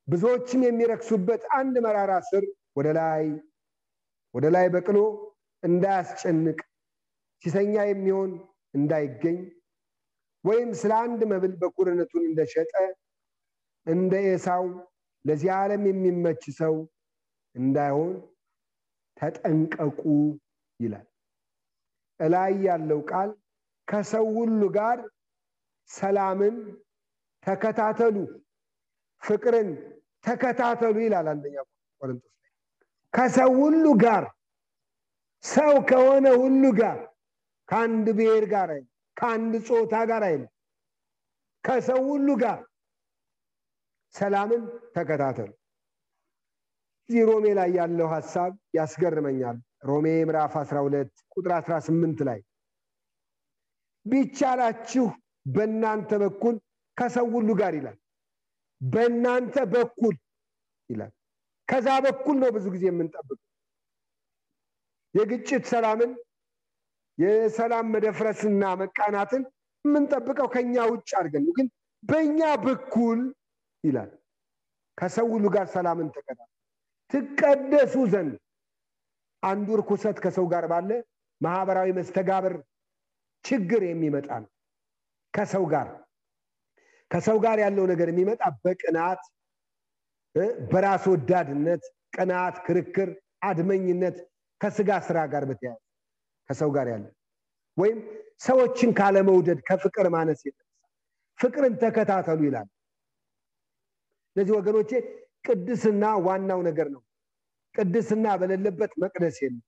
ብዙዎችም 0.09 0.61
የሚረክሱበት 0.67 1.43
አንድ 1.59 1.75
መራራ 1.85 2.13
ስር 2.31 2.45
ወደ 2.79 2.89
ላይ 2.99 3.25
ወደ 4.35 4.47
ላይ 4.55 4.67
በቅሎ 4.75 4.99
እንዳያስጨንቅ 5.63 6.59
ሲሰኛ 7.43 7.75
የሚሆን 7.89 8.31
እንዳይገኝ 8.75 9.39
ወይም 10.45 10.71
ስለ 10.81 10.93
አንድ 11.05 11.21
መብል 11.33 11.53
በኩርነቱን 11.63 12.23
እንደሸጠ 12.29 12.73
እንደ 13.87 14.15
ኤሳው 14.29 14.65
ለዚህ 15.25 15.51
ዓለም 15.59 15.83
የሚመች 15.91 16.43
ሰው 16.59 16.75
እንዳይሆን 17.55 18.13
ተጠንቀቁ 19.17 20.01
ይላል። 20.81 21.07
እላይ 22.21 22.53
ያለው 22.67 23.01
ቃል 23.11 23.31
ከሰው 23.89 24.27
ሁሉ 24.37 24.61
ጋር 24.77 24.99
ሰላምን 25.91 26.57
ተከታተሉ 27.45 28.17
ፍቅርን 29.23 29.69
ተከታተሉ 30.25 30.97
ይላል 31.05 31.27
አንደኛ 31.33 31.57
ቆሮንቶስ 32.01 32.33
ላይ። 32.35 32.51
ከሰው 33.13 33.51
ሁሉ 33.61 33.85
ጋር 34.05 34.25
ሰው 35.45 35.73
ከሆነ 35.91 36.27
ሁሉ 36.43 36.65
ጋር 36.81 36.99
ከአንድ 37.69 38.07
ብሔር 38.19 38.45
ጋር 38.53 38.69
አይደለም 38.71 38.89
ከአንድ 39.17 39.55
ጾታ 39.69 39.95
ጋር 40.11 40.23
አይደለም 40.29 40.51
ከሰው 41.65 42.01
ሁሉ 42.11 42.29
ጋር 42.43 42.61
ሰላምን 44.15 44.63
ተከታተሉ 44.95 45.51
እዚህ 47.13 47.27
ሮሜ 47.29 47.47
ላይ 47.57 47.71
ያለው 47.77 48.07
ሀሳብ 48.13 48.53
ያስገርመኛል። 48.77 49.57
ሮሜ 49.89 50.07
ምዕራፍ 50.21 50.53
12 50.61 51.11
ቁጥር 51.35 51.53
18 51.57 52.21
ላይ 52.29 52.39
ቢቻላችሁ 54.07 55.05
በእናንተ 55.47 56.11
በኩል 56.23 56.55
ከሰው 56.97 57.27
ሁሉ 57.35 57.49
ጋር 57.61 57.75
ይላል። 57.79 57.99
በእናንተ 58.81 59.57
በኩል 59.75 60.15
ይላል። 60.91 61.13
ከዛ 61.69 61.89
በኩል 62.07 62.39
ነው 62.43 62.51
ብዙ 62.57 62.65
ጊዜ 62.75 62.85
የምንጠብቀው። 62.91 63.45
የግጭት 65.15 65.67
ሰላምን 65.73 66.13
የሰላም 67.19 67.93
መደፍረስና 67.95 68.73
መቃናትን 68.83 69.45
የምንጠብቀው 69.85 70.49
ከኛ 70.55 70.87
ውጭ 70.93 71.11
አድርገን 71.21 71.45
ነው። 71.47 71.55
ግን 71.59 71.69
በእኛ 72.03 72.41
በኩል 72.65 73.21
ይላል 73.85 74.11
ከሰው 74.99 75.29
ሁሉ 75.35 75.45
ጋር 75.55 75.69
ሰላምን 75.77 76.11
ተከታተሉ 76.17 76.52
ትቀደሱ 77.13 77.95
ዘንድ 78.13 78.35
አንዱ 79.43 79.69
ርኩሰት 79.81 80.17
ከሰው 80.25 80.47
ጋር 80.53 80.65
ባለ 80.73 80.91
ማህበራዊ 81.41 81.89
መስተጋብር 81.99 82.55
ችግር 83.45 83.83
የሚመጣ 83.87 84.29
ነው። 84.43 84.51
ከሰው 85.35 85.65
ጋር 85.73 85.89
ከሰው 87.11 87.39
ጋር 87.45 87.57
ያለው 87.65 87.85
ነገር 87.93 88.09
የሚመጣ 88.13 88.43
በቅናት 88.65 89.23
በራስ 90.71 91.05
ወዳድነት 91.13 91.83
ቅናት 92.17 92.57
ክርክር 92.67 93.11
አድመኝነት 93.43 94.17
ከስጋ 94.61 94.91
ስራ 95.07 95.19
ጋር 95.33 95.45
በተያያዘ 95.51 95.81
ከሰው 96.49 96.71
ጋር 96.77 96.87
ያለ 96.93 97.05
ወይም 97.77 97.99
ሰዎችን 98.41 98.91
ካለመውደድ 98.99 99.59
ከፍቅር 99.69 100.07
ማነስ 100.15 100.41
የተነሳ 100.47 100.69
ፍቅርን 101.39 101.75
ተከታተሉ 101.83 102.41
ይላል። 102.49 102.69
ስለዚህ 104.37 104.55
ወገኖቼ 104.59 104.91
ቅድስና 105.45 106.05
ዋናው 106.27 106.61
ነገር 106.69 106.89
ነው። 106.95 107.03
ቅድስና 107.75 108.27
በሌለበት 108.41 108.93
መቅደስ 109.03 109.37
የለም። 109.43 109.63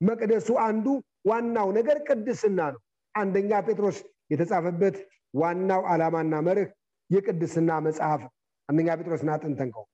መቅደሱ 0.00 0.48
አንዱ 0.66 0.86
ዋናው 1.30 1.68
ነገር 1.78 1.98
ቅድስና 2.08 2.60
ነው። 2.74 2.80
አንደኛ 3.14 3.52
ጴጥሮስ 3.66 3.98
የተጻፈበት 4.30 4.96
ዋናው 5.34 5.82
ዓላማና 5.92 6.34
መርህ 6.46 6.68
የቅድስና 7.10 7.70
መጽሐፍ። 7.86 8.22
አንደኛ 8.68 8.88
ጴጥሮስን 8.98 9.30
አጥንተንከው 9.34 9.84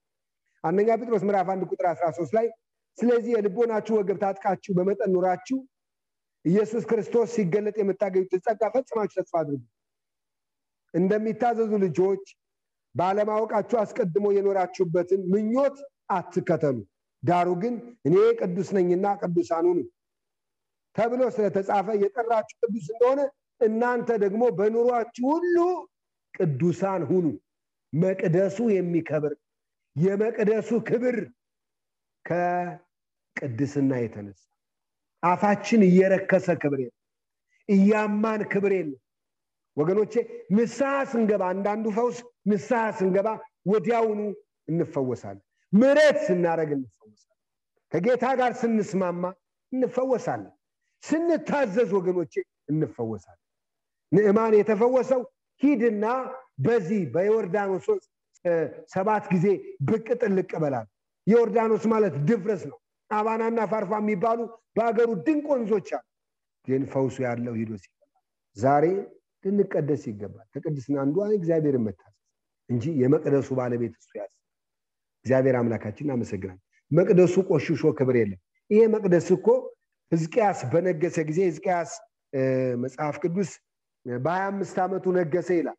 አንደኛ 0.65 0.91
ጴጥሮስ 1.01 1.23
ምዕራፍ 1.27 1.49
አንድ 1.53 1.63
ቁጥር 1.71 1.87
13 1.93 2.35
ላይ 2.37 2.47
ስለዚህ 2.99 3.33
የልቦናችሁ 3.35 3.95
ወገብ 3.99 4.19
ታጥቃችሁ 4.23 4.73
በመጠን 4.77 5.11
ኑራችሁ 5.15 5.59
ኢየሱስ 6.45 6.85
ክርስቶስ 6.91 7.29
ሲገለጥ 7.37 7.77
የምታገኙት 7.81 8.33
ጸጋ 8.47 8.63
ፈጽማችሁ 8.75 9.17
ተስፋ 9.19 9.35
አድርጉ። 9.41 9.63
እንደሚታዘዙ 10.95 11.73
ልጆች 11.85 12.25
ባለማወቃችሁ 12.95 13.77
አስቀድሞ 13.81 14.27
የኖራችሁበትን 14.35 15.23
ምኞት 15.33 15.77
አትከተሉ። 16.11 16.77
ዳሩ 17.23 17.49
ግን 17.63 17.75
እኔ 18.07 18.17
ቅዱስ 18.41 18.69
ነኝና 18.77 19.07
ቅዱሳን 19.23 19.67
ሁኑ 19.71 19.81
ተብሎ 20.97 21.23
ስለተጻፈ 21.37 21.87
የጠራችሁ 22.03 22.57
ቅዱስ 22.63 22.87
እንደሆነ 22.95 23.21
እናንተ 23.61 24.09
ደግሞ 24.25 24.43
በኑሯችሁ 24.59 25.27
ሁሉ 25.33 25.57
ቅዱሳን 26.35 27.03
ሁኑ። 27.11 27.27
መቅደሱ 27.93 28.59
የሚከብር 28.75 29.33
የመቅደሱ 29.97 30.71
ክብር 30.89 31.17
ከቅድስና 32.25 33.93
የተነሳ 34.03 34.41
አፋችን 35.23 35.83
እየረከሰ 35.89 36.47
ክብር 36.63 36.81
የለም 36.85 37.01
እያማን 37.69 38.43
ክብር 38.53 38.73
የለም። 38.77 39.01
ወገኖቼ 39.77 40.15
ንስሐ 40.57 40.91
ስንገባ 41.13 41.43
አንዳንዱ 41.53 41.87
ፈውስ 41.97 42.19
ንስሐ 42.47 42.83
ስንገባ 42.99 43.29
ወዲያውኑ 43.71 44.21
እንፈወሳለን። 44.69 45.45
ምረት 45.73 46.19
ስናደረግ 46.27 46.71
እንፈወሳለን። 46.77 47.41
ከጌታ 47.93 48.25
ጋር 48.41 48.53
ስንስማማ 48.61 49.25
እንፈወሳለን። 49.73 50.53
ስንታዘዝ 51.03 51.91
ወገኖቼ 51.99 52.35
እንፈወሳለን። 52.73 53.43
ንዕማን 54.13 54.53
የተፈወሰው 54.59 55.23
ሂድና 55.63 56.05
በዚህ 56.65 57.03
በዮርዳኖስ 57.15 57.87
ሰባት 58.95 59.25
ጊዜ 59.33 59.47
ብቅ 59.89 60.07
ጥልቅ 60.23 60.51
በላል 60.63 60.87
ዮርዳኖስ 61.27 61.85
ማለት 61.93 62.15
ድፍረስ 62.29 62.63
ነው። 62.71 62.79
አባናና 63.11 63.61
ፋርፋ 63.73 63.93
የሚባሉ 64.03 64.39
በሀገሩ 64.77 65.11
ድንቅ 65.27 65.47
ወንዞች 65.53 65.89
አሉ። 65.97 66.05
ግን 66.67 66.83
ፈውሱ 66.93 67.17
ያለው 67.27 67.55
ሂዶ 67.61 67.71
ሲገባ 67.83 68.11
ዛሬ 68.57 68.85
ልንቀደስ 69.45 70.03
ይገባል። 70.11 70.47
ከቅድስና 70.55 70.97
አንዱ 71.05 71.17
እግዚአብሔር 71.39 71.77
መታዘዝ 71.87 72.14
እንጂ 72.71 72.85
የመቅደሱ 73.01 73.49
ባለቤት 73.59 73.95
እሱ 73.99 74.11
ያዝ። 74.19 74.33
እግዚአብሔር 75.27 75.57
አምላካችን 75.61 76.13
አመሰግናል 76.15 76.59
መቅደሱ 76.91 77.35
ቆሽሾ 77.51 77.83
ክብር 77.99 78.17
የለም። 78.21 78.41
ይሄ 78.71 78.83
መቅደስ 78.95 79.29
እኮ 79.37 79.47
ህዝቅያስ 80.13 80.59
በነገሰ 80.73 81.17
ጊዜ 81.29 81.41
ህዝቅያስ 81.49 81.91
መጽሐፍ 82.85 83.17
ቅዱስ 83.23 83.51
በሀያ 84.07 84.45
አምስት 84.51 84.77
ዓመቱ 84.85 85.05
ነገሰ 85.19 85.49
ይላል። 85.59 85.79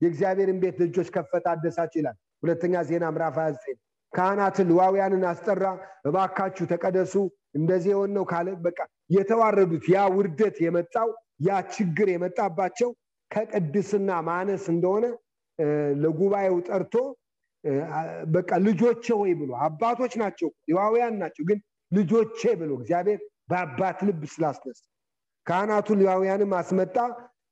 የእግዚአብሔርን 0.00 0.58
ቤት 0.62 0.76
ልጆች 0.82 1.08
ከፈተ 1.14 1.46
አደሳቸው 1.52 1.98
ይላል። 2.00 2.16
ሁለተኛ 2.42 2.82
ዜና 2.88 3.04
ምዕራፍ 3.14 3.36
29 3.38 3.78
ካህናትን 4.12 4.66
ልዋውያንን 4.70 5.24
አስጠራ 5.30 5.64
እባካችሁ 6.08 6.64
ተቀደሱ 6.72 7.14
እንደዚህ 7.56 7.90
የሆነው 7.94 8.24
ካለ 8.30 8.48
በቃ 8.66 8.78
የተዋረዱት። 9.10 9.84
ያ 9.94 10.04
ውርደት 10.16 10.56
የመጣው 10.64 11.08
ያ 11.46 11.60
ችግር 11.74 12.08
የመጣባቸው 12.12 12.90
ከቅድስና 13.30 14.10
ማነስ 14.28 14.64
እንደሆነ 14.74 15.04
ለጉባኤው 16.02 16.56
ጠርቶ 16.68 16.94
በቃ 18.34 18.50
ልጆቼ 18.66 19.06
ወይ 19.20 19.32
ብሎ 19.38 19.50
አባቶች 19.66 20.12
ናቸው 20.22 20.50
ሌዋውያን 20.68 21.14
ናቸው 21.22 21.44
ግን 21.48 21.58
ልጆቼ 21.92 22.40
ብሎ 22.60 22.70
እግዚአብሔር 22.80 23.20
በአባት 23.50 23.98
ልብ 24.06 24.22
ስላስነሳ 24.34 24.80
ካህናቱን 25.46 25.98
ሌዋውያንም 26.02 26.52
አስመጣ። 26.60 26.96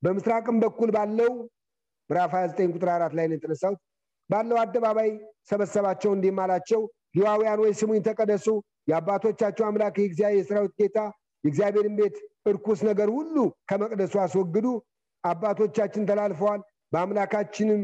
በምስራቅም 0.03 0.57
በኩል 0.63 0.89
ባለው 0.95 1.31
ምዕራፍ 2.09 2.31
29 2.37 2.73
ቁጥር 2.73 2.89
አራት 2.95 3.13
ላይ 3.17 3.25
ነው 3.27 3.75
ባለው 4.29 4.57
አደባባይ 4.61 5.09
ሰበሰባቸው 5.49 6.11
እንዲህም 6.15 6.39
አላቸው 6.43 6.81
ሌዋውያን 7.17 7.59
ወይ 7.63 7.71
ስሙኝ 7.79 7.99
ተቀደሱ 8.07 8.47
የአባቶቻቸው 8.87 9.65
አምላክ 9.67 9.95
የእግዚአብሔር 9.99 10.39
የሰራዊት 10.39 10.73
ጌታ 10.81 10.97
የእግዚአብሔርን 11.43 11.95
ቤት 11.99 12.15
እርኩስ 12.45 12.79
ነገር 12.87 13.09
ሁሉ 13.17 13.35
ከመቅደሱ 13.69 14.13
አስወግዱ 14.23 14.67
አባቶቻችን 15.23 16.07
ተላልፈዋል 16.09 16.61
በአምላካችንም 16.95 17.81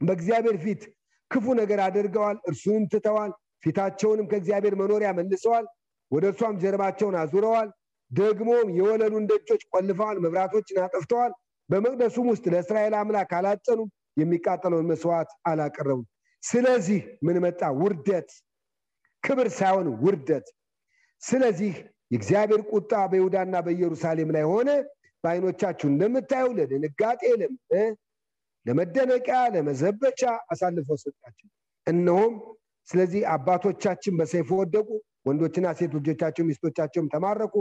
በእግዚአብሔር 0.00 0.56
ፊት 0.62 0.82
ክፉ 1.30 1.46
ነገር 1.60 1.78
አድርገዋል 1.86 2.36
እርሱንም 2.48 2.84
ትተዋል 2.92 3.30
ፊታቸውንም 3.64 4.26
ከእግዚአብሔር 4.30 4.74
መኖሪያ 4.80 5.10
መልሰዋል 5.18 5.64
ወደ 6.10 6.24
እርሷም 6.30 6.58
ጀርባቸውን 6.62 7.16
አዙረዋል። 7.20 7.68
ደግሞም 8.10 8.66
የወለሉን 8.78 9.24
ደጆች 9.30 9.62
ቆልፈዋል 9.72 10.16
መብራቶችን 10.24 10.80
አጠፍተዋል 10.82 11.32
በመቅደሱም 11.68 12.26
ውስጥ 12.32 12.44
ለእስራኤል 12.52 12.94
አምላክ 12.94 13.30
አላጠኑም 13.38 13.88
የሚቃጠለውን 14.20 14.88
መስዋዕት 14.90 15.30
አላቀረቡም። 15.50 16.04
ስለዚህ 16.42 16.98
ምን 17.26 17.36
መጣ? 17.44 17.62
ውርደት 17.80 18.28
ክብር 19.22 19.48
ሳይሆን 19.58 19.86
ውርደት። 20.02 20.46
ስለዚህ 21.22 21.72
የእግዚአብሔር 22.12 22.62
ቁጣ 22.72 22.92
በይሁዳና 23.12 23.54
በኢየሩሳሌም 23.66 24.32
ላይ 24.36 24.44
ሆነ። 24.50 24.68
በዓይኖቻችሁ 25.24 25.86
እንደምታዩ 25.90 26.46
ለድንጋጤ 26.58 27.22
ለመደነቂያ 28.66 29.38
ለመዘበቻ 29.54 30.20
አሳልፎ 30.52 30.88
ሰጣቸው። 31.02 31.48
እነሆም 31.86 32.34
ስለዚህ 32.88 33.22
አባቶቻችን 33.34 34.14
በሰይፍ 34.18 34.48
ወደቁ 34.58 34.88
ወንዶችና 35.26 35.66
ሴት 35.78 35.92
ልጆቻቸው 35.98 36.44
ሚስቶቻቸውም 36.48 37.10
ተማረኩ። 37.14 37.54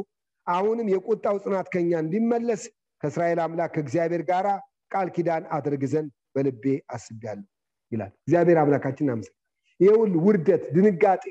አሁንም 0.48 0.88
የቁጣው 0.94 1.36
ጽናት 1.44 1.68
ከኛ 1.74 1.92
እንዲመለስ 2.04 2.64
ከእስራኤል 3.04 3.40
አምላክ 3.44 3.72
ከእግዚአብሔር 3.76 4.24
ጋር 4.30 4.48
ቃል 4.92 5.08
ኪዳን 5.16 5.44
አድርግ 5.56 5.84
ዘንድ 5.94 6.12
በልቤ 6.36 6.64
አስቤያለሁ 6.96 7.46
ይላል። 7.92 8.12
እግዚአብሔር 8.20 8.58
አምላካችን 8.62 9.12
አመሰግናል 9.14 9.40
ይህ 9.80 9.94
ውርደት 10.26 10.64
ድንጋጤ 10.76 11.24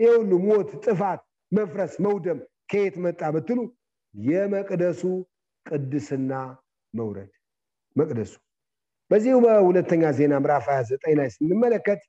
ይህ 0.00 0.14
ሞት 0.46 0.70
ጥፋት 0.84 1.20
መፍረስ 1.52 1.92
መውደም 2.04 2.38
ከየት 2.70 2.96
መጣ 3.04 3.20
ብትሉ 3.34 3.58
የመቅደሱ 4.14 5.02
ቅድስና 5.66 6.32
መውረድ። 6.94 7.30
መቅደሱ 7.96 8.32
በዚሁ 9.10 9.34
በሁለተኛ 9.44 10.04
ዜና 10.18 10.34
ምዕራፍ 10.42 10.64
29 10.70 11.12
ላይ 11.18 11.28
ስንመለከት 11.34 12.00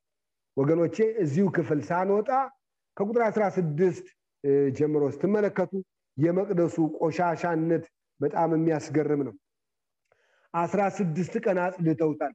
ወገኖቼ 0.56 0.96
እዚሁ 1.22 1.46
ክፍል 1.56 1.80
ሳንወጣ 1.88 2.30
ከቁጥር 2.96 3.22
16 3.28 4.08
ጀምሮ 4.78 5.02
ስትመለከቱ 5.14 5.72
የመቅደሱ 6.16 6.76
ቆሻሻነት 7.00 7.84
በጣም 8.20 8.50
የሚያስገርም 8.56 9.22
ነው። 9.28 9.34
አስራ 10.54 10.80
ስድስት 10.98 11.34
ቀን 11.44 11.58
አጽድተውታል። 11.64 12.34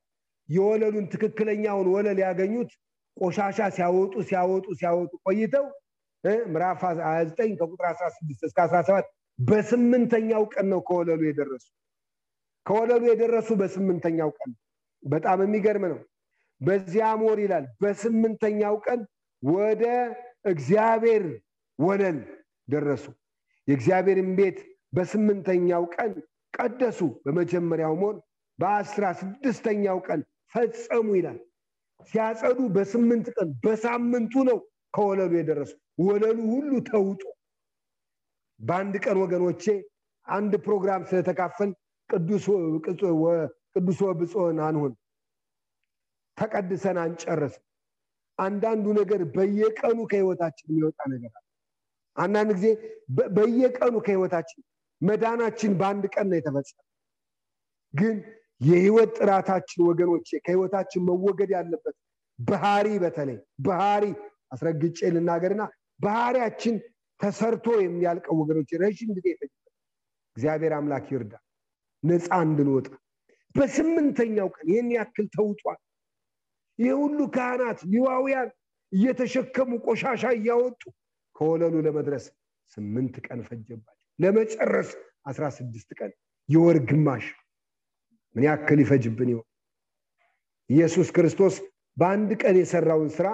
የወለሉን 0.49 1.05
ትክክለኛውን 1.13 1.87
ወለል 1.93 2.19
ያገኙት 2.25 2.71
ቆሻሻ 3.17 3.59
ሲያወጡ 3.75 4.13
ሲያወጡ 4.29 4.65
ሲያወጡ 4.79 5.11
ቆይተው 5.25 5.65
ምዕራፍ 6.47 6.81
29 6.87 7.55
ከቁጥር 7.59 7.85
16 7.91 8.47
እስከ 8.47 8.57
17 8.67 9.09
በስምንተኛው 9.39 10.43
ቀን 10.53 10.67
ነው 10.73 10.81
ከወለሉ 10.87 11.21
የደረሱ 11.27 11.65
ከወለሉ 12.65 13.03
የደረሱ 13.09 13.49
በስምንተኛው 13.59 14.29
ቀን። 14.37 14.51
በጣም 15.03 15.39
የሚገርም 15.45 15.85
ነው። 15.91 15.99
በዚያም 16.61 17.21
ወር 17.27 17.39
ይላል 17.43 17.65
በስምንተኛው 17.81 18.75
ቀን 18.85 18.99
ወደ 19.43 19.83
እግዚአብሔር 20.45 21.23
ወለል 21.79 22.19
ደረሱ። 22.67 23.05
የእግዚአብሔርን 23.67 24.29
ቤት 24.37 24.57
በስምንተኛው 24.93 25.83
ቀን 25.95 26.11
ቀደሱ። 26.53 26.99
በመጀመሪያው 27.25 27.93
ወር 28.01 28.15
በአስራ 28.59 29.05
ስድስተኛው 29.19 29.97
ቀን 30.07 30.21
ፈጸሙ 30.53 31.07
ይላል። 31.17 31.39
ሲያጸዱ 32.11 32.59
በስምንት 32.75 33.27
ቀን 33.35 33.49
በሳምንቱ 33.63 34.33
ነው 34.49 34.57
ከወለሉ 34.93 35.31
የደረሱ። 35.37 35.71
ወለሉ 36.05 36.39
ሁሉ 36.53 36.71
ተውጦ 36.89 37.21
በአንድ 38.59 38.95
ቀን 39.05 39.17
ወገኖቼ 39.23 39.63
አንድ 40.27 40.53
ፕሮግራም 40.65 41.01
ስለተካፈል 41.09 41.71
ቅዱስ 42.09 42.45
ወብፅሆን 44.03 44.57
አንሆን 44.67 44.93
ተቀድሰን 46.37 46.97
አንጨርስም። 47.03 47.63
አንዳንዱ 48.39 48.85
ነገር 48.99 49.21
በየቀኑ 49.35 49.99
ከህይወታችን 50.11 50.67
የሚወጣ 50.71 50.99
ነገር 51.13 51.31
አለ። 51.31 51.45
አንዳንድ 52.17 52.51
ጊዜ 52.57 52.67
በየቀኑ 53.37 53.95
ከህይወታችን 54.05 54.61
መዳናችን 55.01 55.71
በአንድ 55.79 56.03
ቀን 56.13 56.27
ነው 56.31 56.37
የተፈጸመ 56.39 56.79
ግን 57.93 58.15
የህይወት 58.61 59.11
ጥራታችን 59.19 59.79
ወገኖቼ 59.89 60.27
ከህይወታችን 60.45 61.01
መወገድ 61.07 61.49
ያለበት 61.55 61.95
ባህሪ 62.39 62.87
በተለይ 63.03 63.37
ባህሪ 63.67 64.05
አስረግጬ 64.53 64.99
ልናገርና 65.15 65.63
ባህሪያችን 65.99 66.75
ተሰርቶ 67.19 67.67
የሚያልቀው 67.83 68.35
ወገኖች 68.41 68.69
ረዥም 68.81 69.11
ጊዜ 69.17 69.27
እግዚአብሔር 70.37 70.73
አምላክ 70.77 71.07
ይርዳ 71.13 71.33
ነፃ 72.03 72.27
እንድንወጣ። 72.45 72.87
በስምንተኛው 73.55 74.47
ቀን 74.55 74.67
ይህን 74.71 74.89
ያክል 74.97 75.25
ተውጧል። 75.35 75.79
ይህ 76.79 76.93
ሁሉ 77.01 77.19
ካህናት 77.35 77.79
ሊዋውያን 77.91 78.49
እየተሸከሙ 78.91 79.71
ቆሻሻ 79.85 80.23
እያወጡ 80.37 80.81
ከወለሉ 81.35 81.75
ለመድረስ 81.85 82.25
ስምንት 82.77 83.15
ቀን 83.25 83.39
ፈጀባቸው። 83.47 83.89
ለመጨረስ 84.19 84.89
አስራ 85.25 85.43
ስድስት 85.57 85.89
ቀን 85.99 86.11
የወር 86.49 86.77
ግማሽ 86.89 87.25
ምን 88.35 88.43
ያክል 88.47 88.79
ይፈጅብን 88.83 89.29
ይሆን? 89.33 89.47
ኢየሱስ 90.69 91.07
ክርስቶስ 91.15 91.55
በአንድ 91.97 92.31
ቀን 92.41 92.55
የሰራውን 92.59 93.09
ስራ 93.17 93.27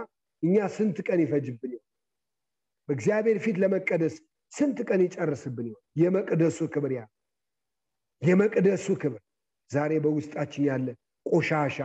እኛ 0.43 0.55
ስንት 0.75 0.97
ቀን 1.07 1.19
ይፈጅብን 1.23 1.71
ይሆን? 1.73 1.85
በእግዚአብሔር 2.89 3.37
ፊት 3.43 3.57
ለመቀደስ 3.63 4.15
ስንት 4.53 4.77
ቀን 4.89 5.01
ይጨርስብን 5.05 5.65
ይሆን? 5.69 5.83
የመቅደሱ 6.01 6.59
ክብር 6.73 6.91
ያ 6.97 7.01
የመቅደሱ 8.21 8.87
ክብር 9.01 9.21
ዛሬ 9.71 9.91
በውስጣችን 10.03 10.63
ያለ 10.69 10.87
ቆሻሻ 11.25 11.77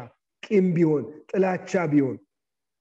ቂም 0.43 0.67
ቢሆን 0.77 1.03
ጥላቻ 1.31 1.83
ቢሆን 1.93 2.17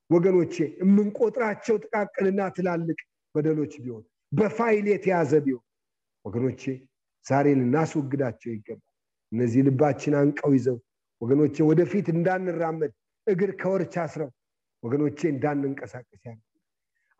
ወገኖቼ 0.09 0.53
የምንቆጥራቸው 0.81 1.75
ጥቃቅንና 1.83 2.41
ትላልቅ 2.55 2.99
በደሎች 3.35 3.73
ቢሆን 3.83 4.03
በፋይል 4.31 4.85
የተያዘ 4.91 5.33
ቢሆን 5.45 5.63
ወገኖቼ 6.25 6.63
ዛሬ 7.25 7.47
ልናስወግዳቸው 7.59 8.51
ይገባል። 8.53 8.89
እነዚህ 9.31 9.61
ልባችን 9.67 10.13
አንቀው 10.21 10.51
ይዘው 10.57 10.77
ወገኖቼ 11.21 11.55
ወደፊት 11.69 12.07
እንዳንራመድ 12.15 12.91
እግር 13.27 13.51
ከወርች 13.61 13.93
አስረው 14.03 14.29
ወገኖቼ 14.83 15.19
እንዳንንቀሳቀስ 15.31 16.21
ያለ 16.27 16.39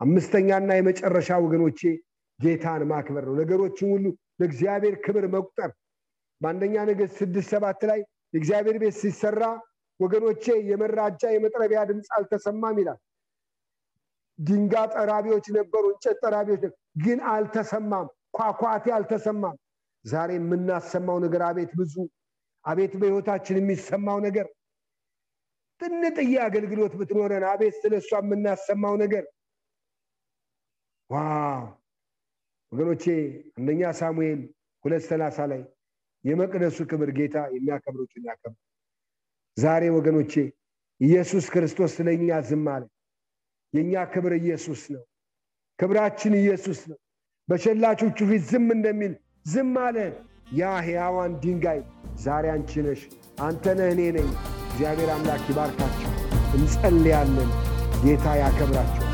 አምስተኛና 0.00 0.70
የመጨረሻ 0.78 1.30
ወገኖቼ 1.44 1.80
ጌታን 2.40 2.82
ማክበር 2.90 3.24
ነው። 3.28 3.34
ነገሮችን 3.42 3.88
ሁሉ 3.94 4.06
ለእግዚአብሔር 4.40 4.94
ክብር 5.04 5.24
መቁጠር 5.34 5.70
በአንደኛ 6.44 6.74
ነገስት 6.88 7.14
ስድስት 7.20 7.48
ሰባት 7.52 7.80
ላይ 7.90 8.00
የእግዚአብሔር 8.34 8.76
ቤት 8.82 8.94
ሲሰራ 9.00 9.42
ወገኖቼ 10.00 10.44
የመራጃ 10.70 11.22
የመጥረቢያ 11.34 11.80
ድምፅ 11.90 12.08
አልተሰማም 12.16 12.78
ይላል። 12.80 12.98
ድንጋ 14.38 14.74
ጠራቢዎች 14.94 15.46
ነበሩ 15.56 15.84
እንጨት 15.92 16.16
ጠራቢዎች 16.24 16.62
ግን 17.04 17.18
አልተሰማም። 17.32 18.06
ኳኳቴ 18.38 18.84
አልተሰማም። 18.96 19.56
ዛሬ 20.04 20.30
የምናሰማው 20.38 21.18
ነገር 21.24 21.42
አቤት 21.48 21.70
ብዙ 21.80 21.94
አቤት 22.64 22.92
በህይወታችን 23.00 23.58
የሚሰማው 23.60 24.18
ነገር። 24.26 24.46
ጥንጥዬ 25.80 26.34
አገልግሎት 26.46 26.92
ብትኖረን 26.98 27.44
አቤት 27.52 27.74
ስለ 27.82 27.94
እሷ 28.02 28.10
የምናሰማው 28.22 28.94
ነገር። 29.02 29.24
ዋው! 31.10 31.62
ወገኖቼ 32.72 33.04
አንደኛ 33.58 33.82
ሳሙኤል 34.00 34.40
ሁለት 34.84 35.02
ሰላሳ 35.10 35.38
ላይ 35.52 35.62
የመቅደሱ 36.24 36.78
ክብር 36.90 37.10
ጌታ 37.18 37.36
የሚያከብሩትን 37.54 38.24
ያከብር 38.28 38.60
ዛሬ 39.56 39.84
ወገኖቼ 39.96 40.32
ኢየሱስ 41.00 41.46
ክርስቶስ 41.54 41.90
ስለኛ 41.96 42.38
ዝም 42.48 42.66
አለ። 42.74 42.84
የእኛ 43.74 44.02
ክብር 44.12 44.32
ኢየሱስ 44.40 44.82
ነው። 44.94 45.02
ክብራችን 45.78 46.34
ኢየሱስ 46.40 46.80
ነው። 46.90 46.98
በሸላቾቹ 47.48 48.18
ፊት 48.30 48.42
ዝም 48.50 48.68
እንደሚል 48.76 49.14
ዝም 49.46 49.74
አለ። 49.86 49.96
ያ 50.52 50.72
ሕያዋን 50.86 51.32
ድንጋይ 51.42 51.80
ዛሬ 52.24 52.44
አንቺ 52.54 52.82
ነሽ 52.86 53.00
አንተ 53.40 53.74
ነህ 53.78 53.90
እኔ 53.94 54.02
ነኝ። 54.16 54.28
እግዚአብሔር 54.66 55.10
አምላክ 55.16 55.44
ይባርካቸው 55.50 56.10
እንጸልያለን። 56.56 57.50
ጌታ 58.02 58.26
ያከብራቸው 58.42 59.13